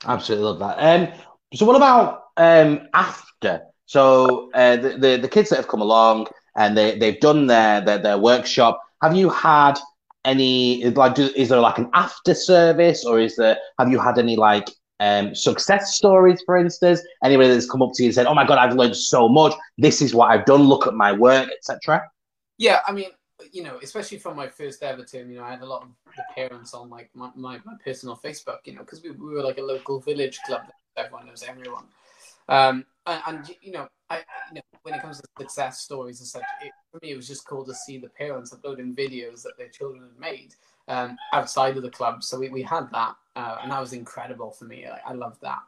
[0.05, 0.77] Absolutely love that.
[0.77, 1.19] Um,
[1.53, 3.61] so what about um, after?
[3.85, 7.81] So uh, the, the, the kids that have come along and they they've done their
[7.81, 8.81] their, their workshop.
[9.01, 9.77] Have you had
[10.25, 11.15] any like?
[11.15, 13.57] Do, is there like an after service, or is there?
[13.79, 17.01] Have you had any like um, success stories, for instance?
[17.23, 19.53] Anybody that's come up to you and said, "Oh my god, I've learned so much.
[19.77, 20.63] This is what I've done.
[20.63, 22.03] Look at my work, etc."
[22.57, 23.09] Yeah, I mean,
[23.51, 25.89] you know, especially from my first ever term, you know, I had a lot of
[26.15, 29.43] the parents on like my, my, my personal Facebook, you know, because we, we were
[29.43, 30.61] like a local village club
[30.95, 31.85] that everyone knows everyone.
[32.49, 36.27] Um, and, and you know, I you know when it comes to success stories and
[36.27, 39.57] such, it, for me it was just cool to see the parents uploading videos that
[39.57, 40.55] their children had made
[40.87, 42.23] um, outside of the club.
[42.23, 44.85] So we, we had that, uh, and that was incredible for me.
[44.85, 45.59] I, I loved that.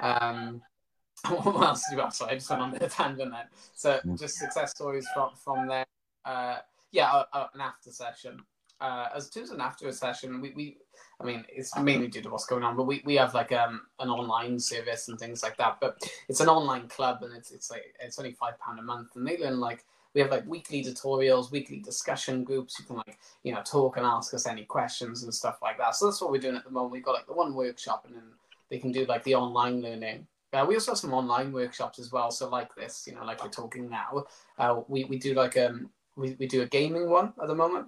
[0.00, 0.62] Um,
[1.28, 2.14] what else do you have?
[2.14, 3.46] Sorry, I just went on the tangent then.
[3.74, 5.86] So just success stories from from there.
[6.24, 6.58] Uh,
[6.92, 8.38] yeah, uh, uh, an after session.
[8.80, 10.76] Uh, as soon as an after session, we, we
[11.20, 13.82] I mean, it's mainly due to what's going on, but we, we have like um
[13.98, 15.78] an online service and things like that.
[15.80, 19.16] But it's an online club, and it's it's like it's only five pound a month,
[19.16, 19.84] and they learn like
[20.14, 22.78] we have like weekly tutorials, weekly discussion groups.
[22.78, 25.96] You can like you know talk and ask us any questions and stuff like that.
[25.96, 26.92] So that's what we're doing at the moment.
[26.92, 28.24] We've got like the one workshop, and then
[28.70, 30.26] they can do like the online learning.
[30.52, 32.30] Uh, we also have some online workshops as well.
[32.30, 34.24] So like this, you know, like we're talking now,
[34.58, 37.86] uh, we we do like um we, we do a gaming one at the moment.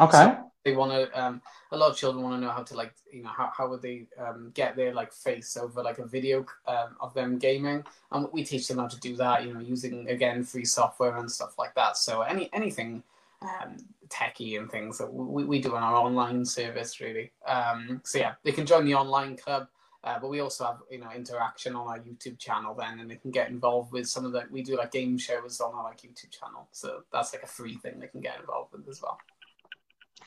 [0.00, 0.12] Okay.
[0.12, 1.20] So they want to.
[1.20, 3.68] Um, a lot of children want to know how to like, you know, how, how
[3.68, 7.84] would they um, get their like face over like a video um, of them gaming,
[8.12, 9.44] and we teach them how to do that.
[9.44, 11.96] You know, using again free software and stuff like that.
[11.96, 13.02] So any anything
[13.42, 13.76] um,
[14.08, 17.30] techie and things that we, we do on our online service really.
[17.46, 19.68] Um, so yeah, they can join the online club.
[20.04, 23.16] Uh, but we also have you know interaction on our YouTube channel then, and they
[23.16, 25.98] can get involved with some of the we do like game shows on our like
[25.98, 26.68] YouTube channel.
[26.72, 29.18] So that's like a free thing they can get involved with as well.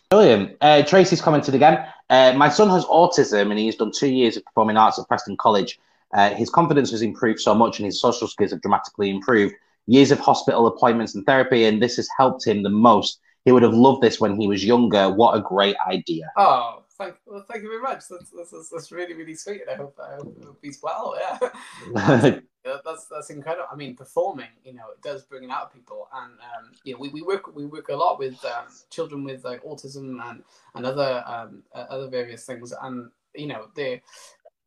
[0.09, 0.57] Brilliant.
[0.59, 1.85] Uh, Tracy's commented again.
[2.09, 5.37] Uh, my son has autism and he's done two years of performing arts at Preston
[5.37, 5.79] College.
[6.13, 9.55] Uh, his confidence has improved so much and his social skills have dramatically improved.
[9.87, 13.19] Years of hospital appointments and therapy, and this has helped him the most.
[13.45, 15.09] He would have loved this when he was younger.
[15.09, 16.29] What a great idea.
[16.37, 18.03] Oh, thank, well, thank you very much.
[18.09, 19.61] That's, that's, that's really, really sweet.
[19.71, 21.17] I hope, I hope he's well.
[22.63, 22.77] Yeah.
[22.85, 23.65] that's that's incredible.
[23.71, 26.93] I mean, performing, you know, it does bring it out of people, and um, you
[26.93, 30.43] know, we, we work we work a lot with um, children with like autism and
[30.75, 34.03] and other um, uh, other various things, and you know, they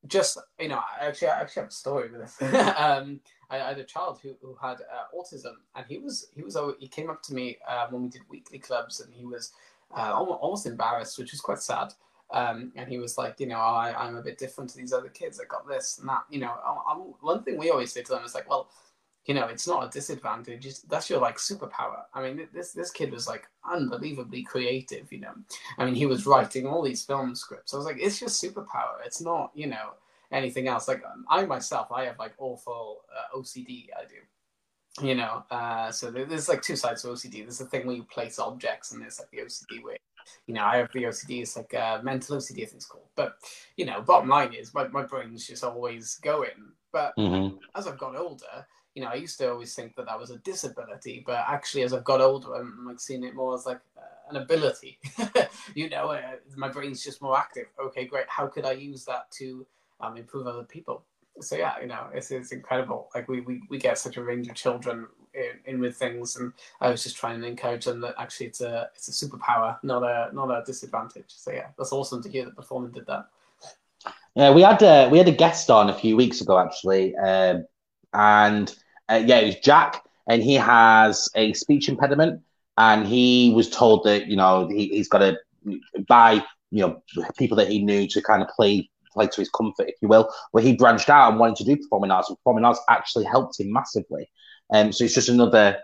[0.06, 2.42] just you know, actually, I actually have a story with this.
[2.76, 3.20] um,
[3.50, 6.58] I, I, had a child who, who had uh, autism, and he was he was
[6.78, 9.52] he came up to me uh, when we did weekly clubs, and he was
[9.96, 11.92] uh, almost, almost embarrassed, which was quite sad.
[12.34, 15.08] Um, and he was like, you know, I, I'm a bit different to these other
[15.08, 15.40] kids.
[15.40, 16.24] I got this and that.
[16.28, 18.70] You know, I, I, one thing we always say to them is like, well,
[19.26, 20.66] you know, it's not a disadvantage.
[20.66, 22.02] It's, that's your like superpower.
[22.12, 25.12] I mean, this this kid was like unbelievably creative.
[25.12, 25.34] You know,
[25.78, 27.72] I mean, he was writing all these film scripts.
[27.72, 28.96] I was like, it's just superpower.
[29.06, 29.92] It's not, you know,
[30.32, 30.88] anything else.
[30.88, 33.86] Like I myself, I have like awful uh, OCD.
[33.96, 34.16] I do.
[35.02, 37.42] You know, uh, so there's like two sides to OCD.
[37.42, 39.96] There's the thing where you place objects, and there's like the OCD where
[40.46, 43.08] you know, I have the OCD, it's like a mental OCD, I think it's called.
[43.16, 43.36] But,
[43.76, 46.72] you know, bottom line is my, my brain's just always going.
[46.92, 47.56] But mm-hmm.
[47.74, 50.38] as I've got older, you know, I used to always think that that was a
[50.38, 54.30] disability, but actually, as I've got older, I'm like seeing it more as like uh,
[54.30, 54.98] an ability.
[55.74, 57.66] you know, uh, my brain's just more active.
[57.82, 58.26] Okay, great.
[58.28, 59.66] How could I use that to
[60.00, 61.04] um, improve other people?
[61.40, 63.10] So yeah, you know, it's, it's incredible.
[63.14, 66.52] Like we, we, we get such a range of children in, in, with things, and
[66.80, 70.02] I was just trying to encourage them that actually it's a it's a superpower, not
[70.02, 71.26] a not a disadvantage.
[71.28, 73.26] So yeah, that's awesome to hear that Performing did that.
[74.36, 77.66] Yeah, we had a, we had a guest on a few weeks ago actually, um,
[78.12, 78.74] and
[79.08, 82.42] uh, yeah, it was Jack, and he has a speech impediment,
[82.76, 85.36] and he was told that you know he, he's got to
[86.06, 87.02] buy you know
[87.38, 90.30] people that he knew to kind of play play to his comfort, if you will.
[90.50, 93.58] Where he branched out and wanted to do performing arts, and performing arts actually helped
[93.58, 94.30] him massively.
[94.72, 95.78] Um, so it's just another,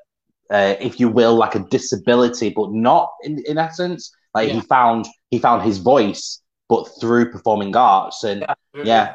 [0.50, 4.12] uh, if you will, like a disability, but not in, in essence.
[4.34, 4.54] Like yeah.
[4.54, 8.84] he found he found his voice, but through performing arts, and yeah.
[8.84, 9.14] yeah.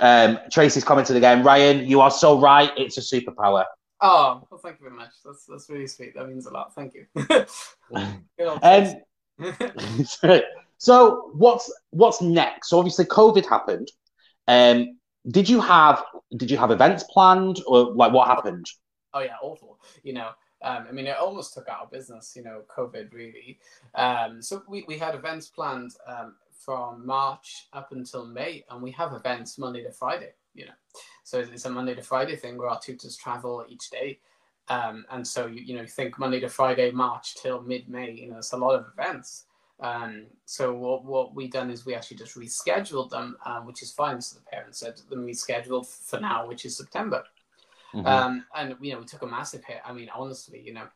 [0.00, 1.42] Um, Tracy's commented again.
[1.42, 2.70] Ryan, you are so right.
[2.76, 3.64] It's a superpower.
[4.00, 5.12] Oh, well, thank you very much.
[5.24, 6.14] That's that's really sweet.
[6.14, 6.74] That means a lot.
[6.74, 7.06] Thank you.
[8.62, 8.94] um,
[10.80, 12.70] so what's what's next?
[12.70, 13.92] So obviously, COVID happened.
[14.48, 14.98] Um,
[15.30, 16.02] did you have
[16.34, 18.64] did you have events planned or like what happened?
[19.12, 19.78] Oh yeah, awful.
[20.02, 20.30] You know,
[20.62, 22.32] um, I mean, it almost took out our business.
[22.34, 23.58] You know, COVID really.
[23.94, 28.90] Um, so we, we had events planned um, from March up until May, and we
[28.92, 30.32] have events Monday to Friday.
[30.54, 30.72] You know,
[31.24, 34.18] so it's a Monday to Friday thing where our tutors travel each day.
[34.68, 38.12] Um, and so you, you know, think Monday to Friday, March till mid May.
[38.12, 39.44] You know, it's a lot of events.
[39.80, 43.90] Um, so what, what we done is we actually just rescheduled them, um, which is
[43.90, 44.20] fine.
[44.20, 47.24] So the parents said them rescheduled for now, which is September.
[47.94, 48.06] Mm-hmm.
[48.06, 49.80] Um, and you know we took a massive hit.
[49.84, 50.86] I mean, honestly, you know,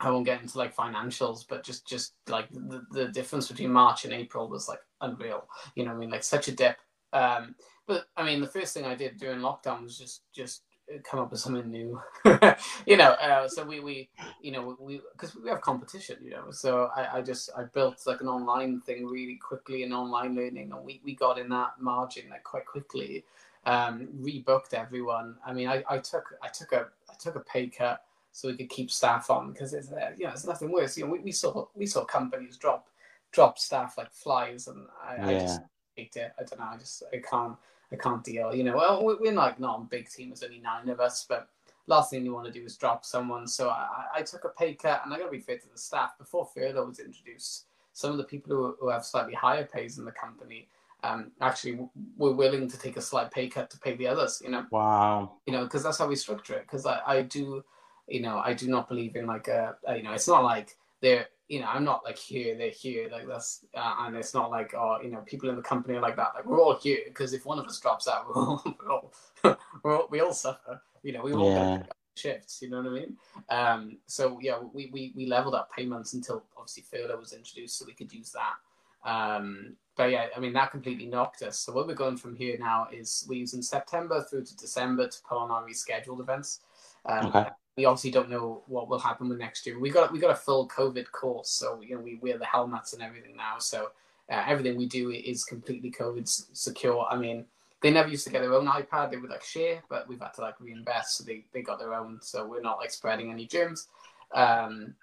[0.00, 4.04] I won't get into like financials, but just just like the, the difference between March
[4.04, 5.48] and April was like unreal.
[5.74, 6.76] You know, I mean, like such a dip.
[7.12, 7.54] Um,
[7.86, 10.64] but I mean, the first thing I did during lockdown was just just
[11.04, 12.00] come up with something new.
[12.86, 14.08] you know, uh, so we we
[14.40, 16.50] you know we because we have competition, you know.
[16.50, 20.72] So I, I just I built like an online thing really quickly, an online learning,
[20.72, 23.24] and we we got in that margin like quite quickly.
[23.66, 25.36] Um, rebooked everyone.
[25.44, 28.56] I mean, I, I took I took a I took a pay cut so we
[28.56, 30.96] could keep staff on because it's uh, you know it's nothing worse.
[30.96, 32.88] You know, we, we saw we saw companies drop
[33.32, 35.26] drop staff like flies, and I, yeah.
[35.26, 35.60] I just
[35.96, 36.32] hate it.
[36.38, 36.66] I don't know.
[36.72, 37.56] I just I can't
[37.92, 38.54] I can't deal.
[38.54, 40.28] You know, well, we're like not a big team.
[40.28, 41.48] There's only nine of us, but
[41.86, 43.46] last thing you want to do is drop someone.
[43.46, 45.78] So I, I took a pay cut, and I got to be fair to the
[45.78, 46.18] staff.
[46.18, 50.04] Before furlough was introduced, some of the people who, who have slightly higher pays in
[50.04, 50.68] the company
[51.02, 51.78] um, actually
[52.16, 54.42] were willing to take a slight pay cut to pay the others.
[54.44, 54.66] You know.
[54.70, 55.32] Wow.
[55.46, 56.62] You know, because that's how we structure it.
[56.62, 57.64] Because I, I do,
[58.06, 60.76] you know, I do not believe in like a, a you know, it's not like
[61.00, 64.50] they're you know, I'm not like here, they're here, like that's, uh, and it's not
[64.50, 66.32] like, oh, you know, people in the company are like that.
[66.34, 69.12] Like we're all here because if one of us drops out, we're all, we're all,
[69.82, 70.80] we're all we all suffer.
[71.02, 71.82] You know, we all yeah.
[72.14, 72.60] shifts.
[72.60, 73.16] You know what I mean?
[73.48, 77.86] Um, so yeah, we, we we leveled up payments until obviously furlough was introduced, so
[77.86, 79.10] we could use that.
[79.10, 81.58] Um, but yeah, I mean that completely knocked us.
[81.58, 85.18] So what we're going from here now is we're using September through to December to
[85.28, 86.60] put on our rescheduled events.
[87.04, 89.78] Um, okay we obviously don't know what will happen with next year.
[89.78, 92.92] We got we got a full COVID course, so you know we wear the helmets
[92.92, 93.58] and everything now.
[93.60, 93.92] So
[94.28, 97.06] uh, everything we do is completely COVID secure.
[97.08, 97.44] I mean,
[97.80, 100.34] they never used to get their own iPad; they would like share, but we've had
[100.34, 102.18] to like reinvest, so they they got their own.
[102.20, 103.86] So we're not like spreading any germs.
[104.34, 104.96] Um,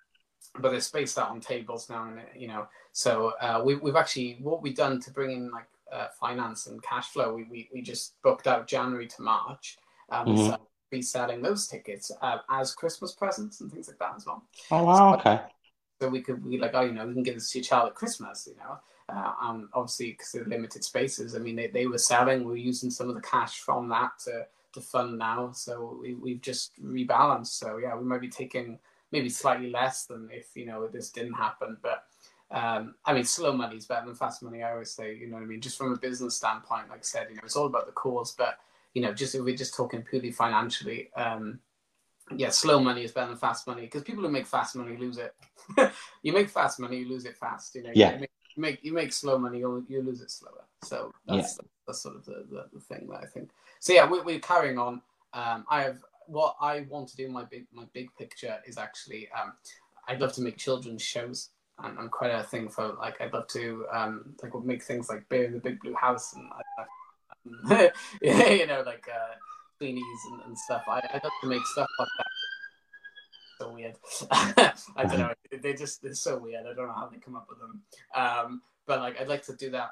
[0.60, 4.38] but they're spaced out on tables now, and you know, so uh, we, we've actually
[4.42, 7.34] what we've done to bring in like uh, finance and cash flow.
[7.34, 9.78] We, we we just booked out January to March.
[10.10, 10.50] Um, mm-hmm.
[10.52, 10.58] so
[10.92, 14.44] reselling those tickets uh, as Christmas presents and things like that as well.
[14.72, 15.42] Oh wow, okay.
[16.02, 17.90] So we could be like, oh, you know, we can give this to your child
[17.90, 18.78] at Christmas, you know.
[19.08, 21.36] Uh, um, obviously, because they're limited spaces.
[21.36, 22.44] I mean, they, they were selling.
[22.44, 25.52] We are using some of the cash from that to, to fund now.
[25.54, 27.60] So we, we've just rebalanced.
[27.60, 28.80] So yeah, we might be taking
[29.16, 31.78] maybe slightly less than if you know this didn't happen.
[31.82, 32.04] But
[32.52, 34.62] um, I mean, slow money is better than fast money.
[34.62, 35.62] I always say, you know what I mean.
[35.62, 38.36] Just from a business standpoint, like I said, you know, it's all about the cause,
[38.38, 38.60] but
[38.94, 41.60] you know, just if we're just talking purely financially, um,
[42.36, 45.18] yeah, slow money is better than fast money because people who make fast money lose
[45.18, 45.34] it.
[46.24, 47.76] you make fast money, you lose it fast.
[47.76, 48.16] You know, yeah.
[48.16, 50.66] You make, you make, you make slow money, you you lose it slower.
[50.84, 51.68] So that's yeah.
[51.88, 53.50] that's sort of the, the, the, thing that I think.
[53.80, 55.02] So yeah, we, we're carrying on.
[55.34, 57.30] Um, I have what I want to do.
[57.30, 59.54] My big my big picture is actually um,
[60.08, 61.50] I'd love to make children's shows.
[61.78, 65.28] And I'm quite a thing for like I'd love to um, like make things like
[65.28, 66.50] Bear in the Big Blue House and
[67.68, 69.36] I, you know, like uh,
[69.82, 70.84] and, and stuff.
[70.88, 72.26] I, I love to make stuff like that.
[73.60, 73.96] So weird.
[74.32, 75.34] I don't know.
[75.62, 76.66] They just they're so weird.
[76.66, 77.82] I don't know how they come up with them.
[78.14, 79.92] Um, but like, I'd like to do that,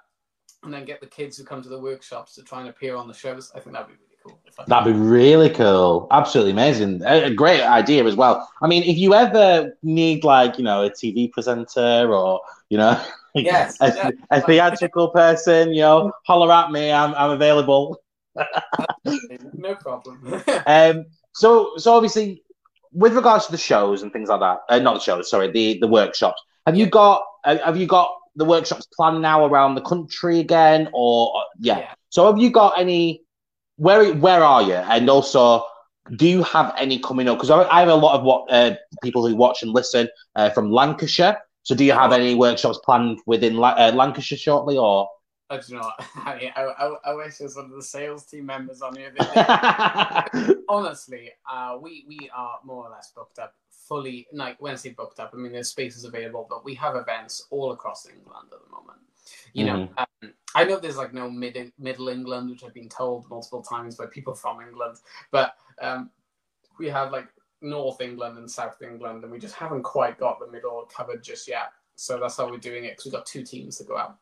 [0.61, 3.07] and then get the kids who come to the workshops to try and appear on
[3.07, 3.49] the shows.
[3.55, 4.12] I think that'd be really
[4.55, 4.65] cool.
[4.67, 6.07] That'd be really cool.
[6.11, 7.01] Absolutely amazing.
[7.05, 8.49] A, a, great idea as well.
[8.61, 13.01] I mean, if you ever need like you know a TV presenter or you know
[13.35, 14.11] yes, a, yeah.
[14.29, 16.91] a theatrical person, you know, holler at me.
[16.91, 18.01] I'm I'm available.
[19.53, 20.43] no problem.
[20.65, 21.05] um.
[21.33, 22.43] So so obviously,
[22.91, 25.79] with regards to the shows and things like that, uh, not the shows, sorry, the
[25.79, 26.41] the workshops.
[26.65, 30.89] Have you got uh, have you got the workshops planned now around the country again,
[30.93, 31.79] or uh, yeah.
[31.79, 31.93] yeah.
[32.09, 33.22] So have you got any?
[33.77, 34.75] Where where are you?
[34.75, 35.65] And also,
[36.15, 37.37] do you have any coming up?
[37.37, 40.49] Because I, I, have a lot of what uh, people who watch and listen uh,
[40.49, 41.37] from Lancashire.
[41.63, 45.07] So, do you have any workshops planned within uh, Lancashire shortly, or?
[45.49, 45.91] I don't know.
[46.25, 49.13] I, mean, I, I, I wish there's one of the sales team members on here.
[50.69, 54.27] Honestly, uh, we we are more or less booked up fully.
[54.33, 57.47] Like when I say booked up, I mean there's spaces available, but we have events
[57.49, 58.99] all across England at the moment.
[59.53, 59.75] You mm-hmm.
[59.75, 63.61] know, um, I know there's like no mid Middle England, which I've been told multiple
[63.61, 64.97] times by people from England,
[65.31, 66.09] but um,
[66.79, 67.27] we have like
[67.61, 71.47] North England and South England, and we just haven't quite got the middle covered just
[71.47, 71.71] yet.
[71.95, 74.17] So that's how we're doing it because we've got two teams to go out.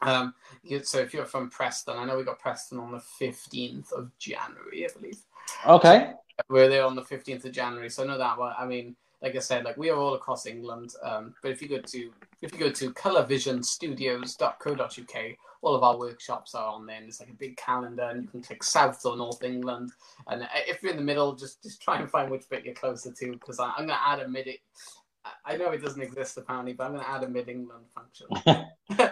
[0.00, 0.34] Um,
[0.82, 4.84] so if you're from Preston, I know we got Preston on the 15th of January,
[4.84, 5.18] I believe.
[5.66, 6.12] Okay.
[6.48, 8.52] we're there on the 15th of January, so I know that one.
[8.58, 10.94] I mean, like I said, like we are all across England.
[11.02, 12.12] Um, but if you go to
[12.42, 16.96] if you go to colourvisionstudios.co.uk all of our workshops are on there.
[16.96, 19.92] And it's like a big calendar, and you can click South or North England.
[20.26, 23.12] And if you're in the middle, just just try and find which bit you're closer
[23.12, 24.48] to, because I'm going to add a mid.
[25.46, 28.26] I know it doesn't exist apparently, but I'm going to add a mid England function.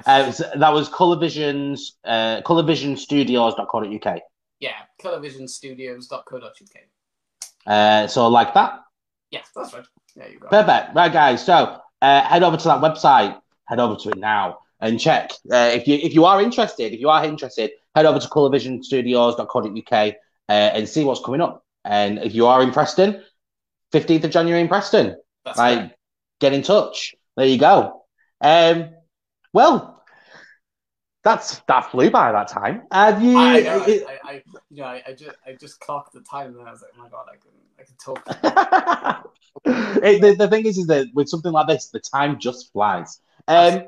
[0.07, 4.21] uh, so that was Colourvision's uh, colourvisionstudios.co.uk.
[4.59, 6.47] Yeah, colourvisionstudios.co.uk.
[7.67, 8.81] Uh, so like that.
[9.31, 9.87] Yes, that's right.
[10.17, 10.49] There you go.
[10.49, 10.95] Perfect.
[10.95, 11.45] Right, guys.
[11.45, 13.41] So uh, head over to that website.
[13.67, 15.31] Head over to it now and check.
[15.51, 19.93] Uh, if you if you are interested, if you are interested, head over to colourvisionstudios.co.uk
[19.93, 20.13] uh,
[20.49, 21.65] and see what's coming up.
[21.85, 23.23] And if you are in Preston,
[23.93, 25.93] 15th of January in Preston, That's like, right.
[26.41, 27.15] get in touch.
[27.37, 28.03] There you go.
[28.41, 28.91] Um,
[29.53, 30.03] well,
[31.23, 32.83] that's that flew by that time.
[32.91, 33.37] Have you?
[33.37, 36.21] I, I, know, I, I, I, you know, I, I just, I just clocked the
[36.21, 37.51] time, and I was like, oh my god, I can,
[37.81, 39.27] I can talk.
[39.65, 43.21] It- the, the thing is, is that with something like this, the time just flies.
[43.49, 43.83] Um,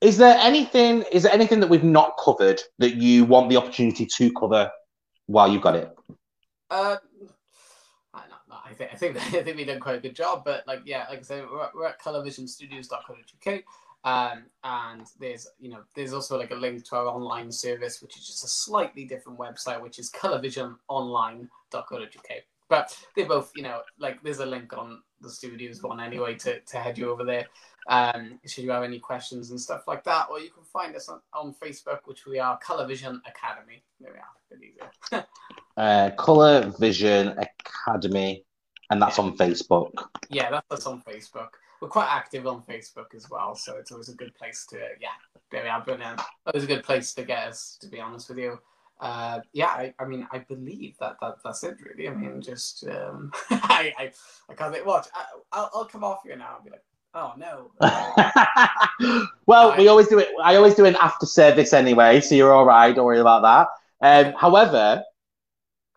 [0.00, 1.04] is there anything?
[1.12, 4.70] Is there anything that we've not covered that you want the opportunity to cover
[5.26, 5.96] while you've got it?
[6.70, 6.96] Uh,
[8.12, 10.42] I, don't know, I think I think I think we did quite a good job,
[10.44, 13.62] but like yeah, like I said, we're, we're at colourvisionstudios.co.uk,
[14.04, 18.16] um, and there's you know there's also like a link to our online service, which
[18.16, 22.42] is just a slightly different website, which is colourvisiononline.co.uk.
[22.72, 26.58] But they both, you know, like there's a link on the studios one anyway to,
[26.58, 27.44] to head you over there.
[27.86, 31.10] Um, should you have any questions and stuff like that, or you can find us
[31.10, 33.84] on, on Facebook, which we are Color Vision Academy.
[34.00, 35.26] There we are, a bit easier.
[35.76, 38.46] Uh, Color Vision Academy,
[38.88, 39.90] and that's on Facebook.
[40.30, 41.48] Yeah, that's us on Facebook.
[41.82, 45.08] We're quite active on Facebook as well, so it's always a good place to yeah.
[45.50, 46.22] There we are, brilliant.
[46.46, 48.58] Always a good place to get us, to be honest with you.
[49.02, 52.08] Uh, yeah, I, I mean, I believe that, that that's it, really.
[52.08, 54.12] I mean, just um, I, I
[54.48, 54.86] I can't think.
[54.86, 57.72] Watch, I, I'll, I'll come off here now and be like, oh no.
[59.46, 60.28] well, we always do it.
[60.40, 62.94] I always do an after service anyway, so you're all right.
[62.94, 63.68] Don't worry about that.
[64.28, 65.02] Um, however,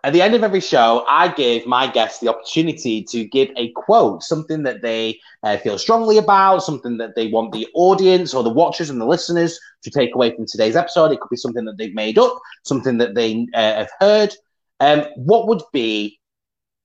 [0.06, 3.72] at the end of every show, I give my guests the opportunity to give a
[3.72, 8.44] quote, something that they uh, feel strongly about, something that they want the audience or
[8.44, 11.12] the watchers and the listeners to take away from today's episode.
[11.12, 14.36] It could be something that they've made up, something that they uh, have heard.
[14.80, 16.20] Um, what would be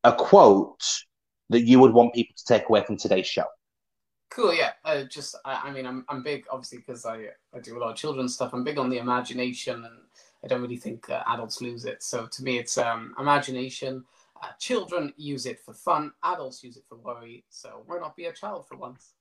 [0.03, 0.83] a quote
[1.51, 3.45] that you would want people to take away from today's show?
[4.31, 4.71] Cool, yeah.
[4.83, 7.91] Uh, just, I, I mean, I'm, I'm big, obviously, because I, I do a lot
[7.91, 8.55] of children's stuff.
[8.55, 9.99] I'm big on the imagination, and
[10.45, 12.03] I don't really think uh, adults lose it.
[12.03, 14.05] So to me, it's um, imagination.
[14.43, 16.13] Uh, children use it for fun.
[16.25, 17.45] Adults use it for worry.
[17.51, 19.13] So why not be a child for once?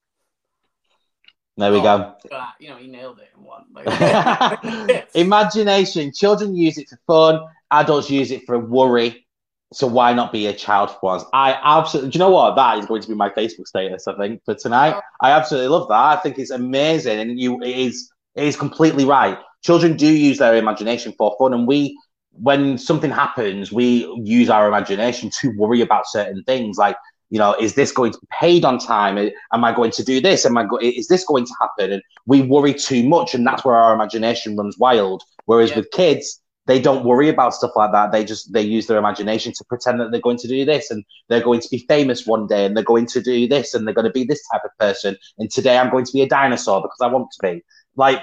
[1.57, 2.15] There we Oh, go.
[2.31, 3.65] Uh, you know, he nailed it in one.
[3.73, 6.13] Like, Imagination.
[6.13, 7.41] Children use it for fun.
[7.71, 9.25] Adults use it for worry.
[9.73, 11.25] So why not be a child for once?
[11.33, 12.11] I absolutely.
[12.11, 12.55] Do you know what?
[12.55, 14.07] That is going to be my Facebook status.
[14.07, 14.95] I think for tonight.
[15.21, 15.95] I absolutely love that.
[15.95, 19.37] I think it's amazing, and you it is it is completely right.
[19.63, 21.97] Children do use their imagination for fun, and we,
[22.31, 26.95] when something happens, we use our imagination to worry about certain things, like
[27.31, 29.17] you know, is this going to be paid on time?
[29.17, 30.45] Eh, am I going to do this?
[30.45, 31.91] Am I go- is this going to happen?
[31.93, 35.21] And we worry too much, and that's where our imagination runs wild.
[35.45, 35.77] Whereas Yeah.
[35.77, 38.11] with kids, they don't worry about stuff like that.
[38.11, 41.03] They just they use their imagination to pretend that they're going to do this, and
[41.27, 43.93] they're going to be famous one day, and they're going to do this, and they're
[43.93, 45.15] going to be this type of person.
[45.37, 47.63] And today I'm going to be a dinosaur because I want to be
[47.95, 48.21] like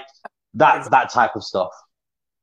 [0.57, 1.71] that that type of stuff.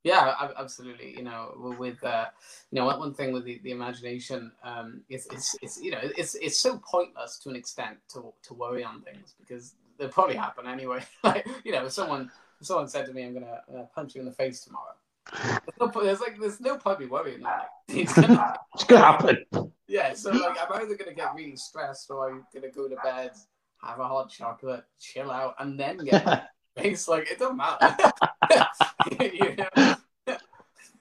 [0.04, 1.16] Yeah, absolutely.
[1.16, 2.26] You know, with uh,
[2.70, 6.00] you know, one, one thing with the, the imagination, um, it's, it's it's you know,
[6.02, 10.36] it's it's so pointless to an extent to to worry on things because they'll probably
[10.36, 11.02] happen anyway.
[11.24, 14.20] like you know, if someone if someone said to me, "I'm gonna uh, punch you
[14.20, 14.94] in the face tomorrow,"
[15.32, 17.40] there's, no, there's like there's no point me worrying.
[17.40, 19.72] Like, it's gonna, It's gonna happen.
[19.88, 23.30] yeah, so like I'm either gonna get really stressed or I'm gonna go to bed,
[23.82, 27.09] have a hot chocolate, chill out, and then get face.
[27.09, 27.97] Like it doesn't matter.
[29.20, 29.97] you know?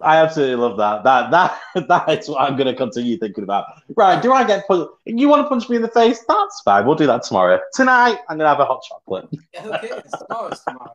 [0.03, 1.03] I absolutely love that.
[1.03, 3.65] That that that is what I'm going to continue thinking about.
[3.95, 4.21] Right?
[4.21, 4.89] Do I get punched?
[5.05, 6.19] You want to punch me in the face?
[6.27, 6.85] That's fine.
[6.85, 7.59] We'll do that tomorrow.
[7.73, 9.29] Tonight, I'm going to have a hot chocolate.
[9.53, 10.11] Yeah, who cares?
[10.27, 10.93] Tomorrow's tomorrow.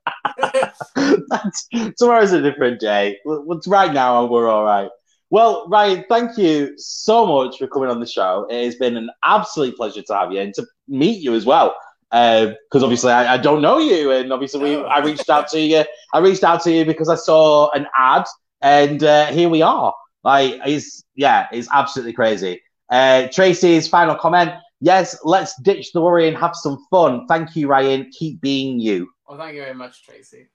[1.97, 3.19] Tomorrow's a different day.
[3.25, 4.91] Right now, we're all right.
[5.31, 8.47] Well, Ryan, thank you so much for coming on the show.
[8.51, 11.77] It has been an absolute pleasure to have you and to meet you as well.
[12.11, 15.85] Because obviously, I, I don't know you, and obviously, we, I reached out to you.
[16.13, 18.25] I reached out to you because I saw an ad,
[18.61, 19.95] and uh, here we are.
[20.25, 22.63] Like, it's yeah, it's absolutely crazy.
[22.91, 27.27] Uh, Tracy's final comment: Yes, let's ditch the worry and have some fun.
[27.27, 28.11] Thank you, Ryan.
[28.13, 29.11] Keep being you.
[29.29, 30.49] Well, thank you very much, Tracy.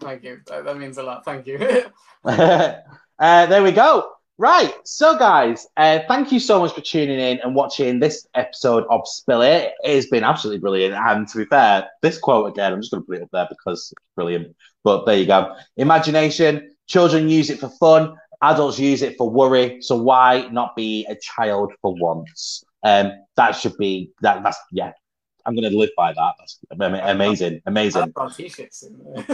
[0.00, 0.40] Thank you.
[0.46, 1.24] That, that means a lot.
[1.24, 1.58] Thank you.
[2.24, 2.76] uh,
[3.18, 4.15] there we go.
[4.38, 4.74] Right.
[4.84, 9.08] So, guys, uh, thank you so much for tuning in and watching this episode of
[9.08, 9.72] Spill It.
[9.82, 10.94] It has been absolutely brilliant.
[10.94, 13.46] And to be fair, this quote again, I'm just going to put it up there
[13.48, 14.54] because it's brilliant.
[14.84, 15.56] But there you go.
[15.78, 16.74] Imagination.
[16.86, 18.14] Children use it for fun.
[18.42, 19.80] Adults use it for worry.
[19.80, 22.62] So why not be a child for once?
[22.82, 24.42] Um, that should be that.
[24.42, 24.92] That's yeah.
[25.46, 26.34] I'm going to live by that.
[26.38, 28.02] That's amazing, amazing.
[28.02, 29.24] I've got t-shirts in there.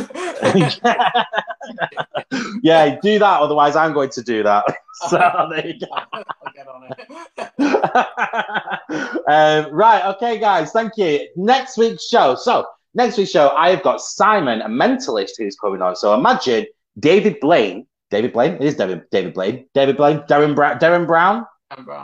[2.62, 3.40] yeah, do that.
[3.40, 4.64] Otherwise, I'm going to do that.
[5.08, 5.18] So
[5.50, 5.86] there you go.
[6.12, 6.22] I'll
[6.54, 6.96] get on it.
[9.26, 11.28] um, right, okay, guys, thank you.
[11.34, 12.36] Next week's show.
[12.36, 15.96] So, next week's show, I have got Simon, a mentalist, who's coming on.
[15.96, 16.66] So, imagine
[17.00, 17.86] David Blaine.
[18.10, 18.54] David Blaine?
[18.56, 19.66] It is David, David Blaine.
[19.74, 20.20] David Blaine.
[20.28, 21.46] Darren, Bra- Darren Brown.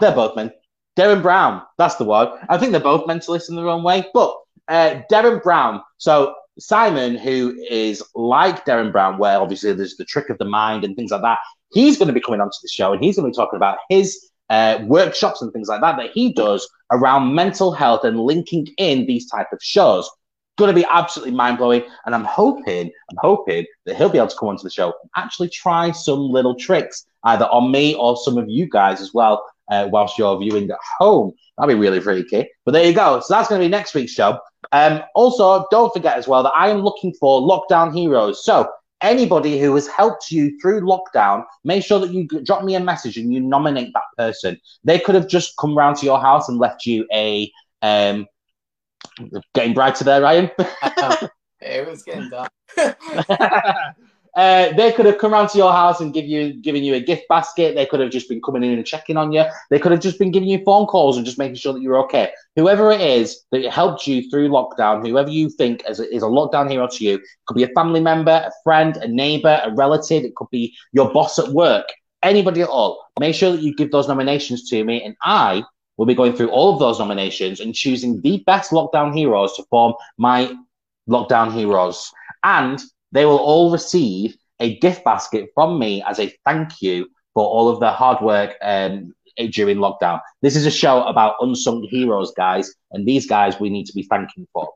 [0.00, 0.50] They're both men.
[0.99, 2.28] Derren Brown, that's the one.
[2.49, 4.05] I think they're both mentalists in their own way.
[4.12, 4.36] But
[4.66, 10.28] uh, Derren Brown, so Simon, who is like Derren Brown, where obviously there's the trick
[10.28, 11.38] of the mind and things like that,
[11.72, 13.78] he's going to be coming onto the show and he's going to be talking about
[13.88, 18.66] his uh, workshops and things like that that he does around mental health and linking
[18.78, 20.11] in these type of shows.
[20.57, 24.26] Going to be absolutely mind blowing, and I'm hoping, I'm hoping that he'll be able
[24.26, 28.16] to come onto the show and actually try some little tricks either on me or
[28.16, 31.32] some of you guys as well uh, whilst you're viewing at home.
[31.56, 32.48] That'd be really freaky.
[32.64, 33.20] But there you go.
[33.20, 34.38] So that's going to be next week's show.
[34.72, 38.44] Um, also, don't forget as well that I am looking for lockdown heroes.
[38.44, 42.80] So anybody who has helped you through lockdown, make sure that you drop me a
[42.80, 44.58] message and you nominate that person.
[44.84, 47.50] They could have just come round to your house and left you a
[47.82, 48.26] um,
[49.54, 50.50] getting brighter there, Ryan.
[51.60, 52.50] it was getting dark.
[54.39, 57.01] Uh, they could have come around to your house and give you giving you a
[57.01, 57.74] gift basket.
[57.74, 59.43] They could have just been coming in and checking on you.
[59.68, 61.99] They could have just been giving you phone calls and just making sure that you're
[62.05, 62.30] okay.
[62.55, 66.26] Whoever it is that helped you through lockdown, whoever you think is a, is a
[66.26, 70.22] lockdown hero to you, could be a family member, a friend, a neighbor, a relative.
[70.22, 71.86] It could be your boss at work.
[72.22, 73.05] Anybody at all.
[73.18, 75.64] Make sure that you give those nominations to me, and I
[75.97, 79.64] will be going through all of those nominations and choosing the best lockdown heroes to
[79.64, 80.57] form my
[81.09, 82.12] lockdown heroes.
[82.45, 82.80] And
[83.12, 87.68] they will all receive a gift basket from me as a thank you for all
[87.68, 89.12] of their hard work um,
[89.50, 90.20] during lockdown.
[90.42, 94.02] This is a show about unsung heroes, guys, and these guys we need to be
[94.02, 94.68] thanking for.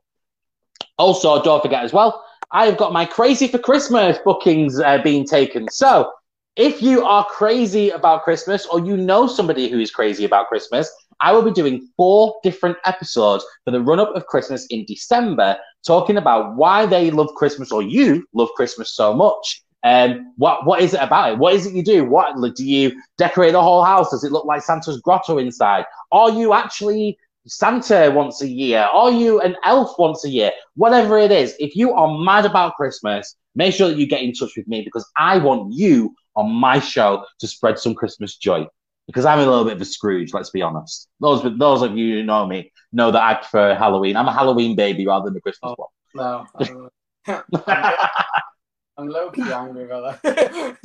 [0.98, 5.26] Also, don't forget as well, I have got my Crazy for Christmas bookings uh, being
[5.26, 5.68] taken.
[5.70, 6.12] So,
[6.54, 10.92] if you are crazy about Christmas or you know somebody who is crazy about Christmas,
[11.20, 15.56] I will be doing four different episodes for the run up of Christmas in December,
[15.86, 19.62] talking about why they love Christmas or you love Christmas so much.
[19.84, 21.38] And um, what what is it about it?
[21.38, 22.04] What is it you do?
[22.04, 24.10] What do you decorate the whole house?
[24.10, 25.84] Does it look like Santa's grotto inside?
[26.12, 28.88] Are you actually Santa once a year?
[28.92, 30.52] Are you an elf once a year?
[30.76, 34.32] Whatever it is, if you are mad about Christmas, make sure that you get in
[34.32, 38.66] touch with me because I want you on my show to spread some Christmas joy
[39.12, 40.32] because I'm a little bit of a Scrooge.
[40.32, 41.08] Let's be honest.
[41.20, 44.16] Those those of you who know me know that I prefer Halloween.
[44.16, 46.46] I'm a Halloween baby rather than a Christmas oh, one.
[46.46, 46.46] No,
[47.66, 47.96] I'm,
[48.96, 50.78] I'm low key angry about that.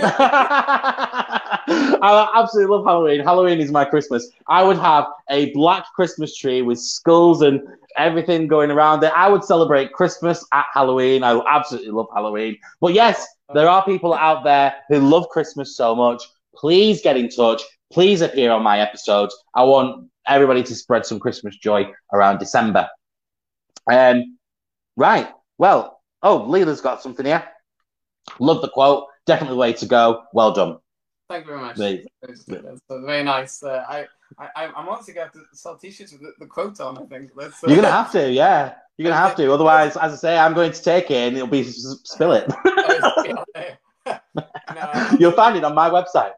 [1.70, 3.22] I absolutely love Halloween.
[3.22, 4.30] Halloween is my Christmas.
[4.48, 7.62] I would have a black Christmas tree with skulls and
[7.98, 9.12] everything going around it.
[9.16, 11.24] I would celebrate Christmas at Halloween.
[11.24, 12.58] I absolutely love Halloween.
[12.82, 16.22] But yes, there are people out there who love Christmas so much.
[16.56, 17.62] Please get in touch
[17.92, 19.36] please appear on my episodes.
[19.54, 22.90] I want everybody to spread some Christmas joy around December.
[23.92, 24.38] Um,
[24.96, 25.30] right.
[25.58, 27.44] Well, oh, Leela's got something here.
[28.40, 29.06] Love the quote.
[29.26, 30.24] Definitely way to go.
[30.34, 30.78] Well done.
[31.30, 31.78] Thank you very much.
[31.78, 33.62] That's, that's very nice.
[33.62, 34.06] Uh, I,
[34.40, 36.98] I, I'm honestly going to sell t-shirts with the, the quote on.
[36.98, 37.50] I think uh...
[37.68, 38.32] you're gonna have to.
[38.32, 39.52] Yeah, you're gonna have to.
[39.54, 42.50] Otherwise, as I say, I'm going to take it and it'll be spill it.
[44.76, 46.32] no, You'll find it on my website.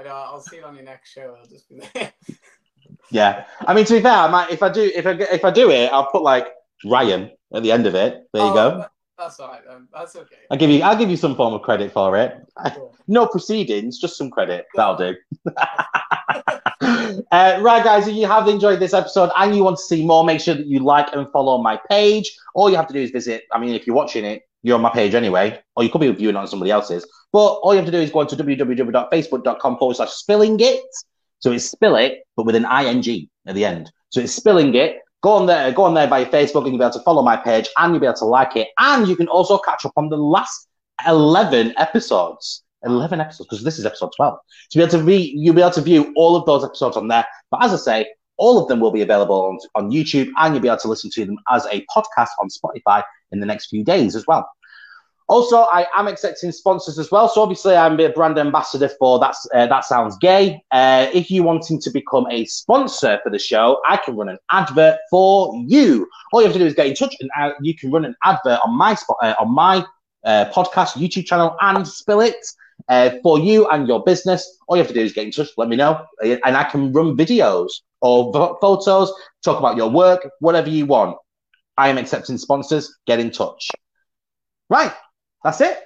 [0.00, 0.10] I know.
[0.10, 1.36] I'll see it on your next show.
[1.38, 2.12] I'll just be there.
[3.10, 5.50] yeah, I mean, to be fair, I might if I do if I if I
[5.50, 6.48] do it, I'll put like
[6.86, 8.26] Ryan at the end of it.
[8.32, 8.86] There you oh, go.
[9.18, 9.60] That's all right.
[9.68, 9.88] Then.
[9.92, 10.36] That's okay.
[10.50, 12.34] I'll give you I'll give you some form of credit for it.
[12.74, 12.96] Cool.
[13.08, 14.66] no proceedings, just some credit.
[14.74, 15.16] That'll do.
[16.80, 20.24] uh, right, guys, if you have enjoyed this episode and you want to see more,
[20.24, 22.34] make sure that you like and follow my page.
[22.54, 23.44] All you have to do is visit.
[23.52, 26.10] I mean, if you're watching it, you're on my page anyway, or you could be
[26.12, 27.06] viewing on somebody else's.
[27.32, 30.82] But all you have to do is go on to www.facebook.com forward slash spilling it.
[31.38, 33.90] So it's spill it, but with an ing at the end.
[34.10, 34.98] So it's spilling it.
[35.22, 37.36] Go on there, go on there by Facebook, and you'll be able to follow my
[37.36, 40.08] page, and you'll be able to like it, and you can also catch up on
[40.08, 40.68] the last
[41.06, 42.62] eleven episodes.
[42.82, 44.38] 11 episodes because this is episode 12
[44.70, 46.96] so you'll be able to re- you'll be able to view all of those episodes
[46.96, 48.06] on there but as i say
[48.40, 51.10] all of them will be available on, on youtube and you'll be able to listen
[51.10, 54.50] to them as a podcast on spotify in the next few days as well
[55.30, 57.28] also, I am accepting sponsors as well.
[57.28, 60.60] So obviously, I'm a brand ambassador for that's uh, that sounds gay.
[60.72, 64.38] Uh, if you wanting to become a sponsor for the show, I can run an
[64.50, 66.08] advert for you.
[66.32, 68.16] All you have to do is get in touch, and uh, you can run an
[68.24, 69.86] advert on my spot uh, on my
[70.24, 72.44] uh, podcast YouTube channel and spill it.
[72.90, 75.48] Uh, for you and your business, all you have to do is get in touch,
[75.56, 77.70] let me know, and I can run videos
[78.00, 79.12] or v- photos,
[79.44, 81.16] talk about your work, whatever you want.
[81.76, 82.92] I am accepting sponsors.
[83.06, 83.70] Get in touch.
[84.68, 84.92] Right,
[85.44, 85.78] that's it.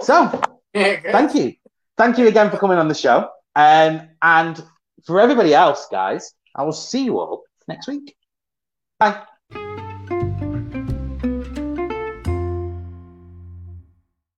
[0.00, 0.40] So,
[0.72, 1.54] thank you.
[1.98, 3.28] Thank you again for coming on the show.
[3.56, 4.62] Um, and
[5.04, 8.16] for everybody else, guys, I will see you all next week.
[9.00, 9.22] Bye.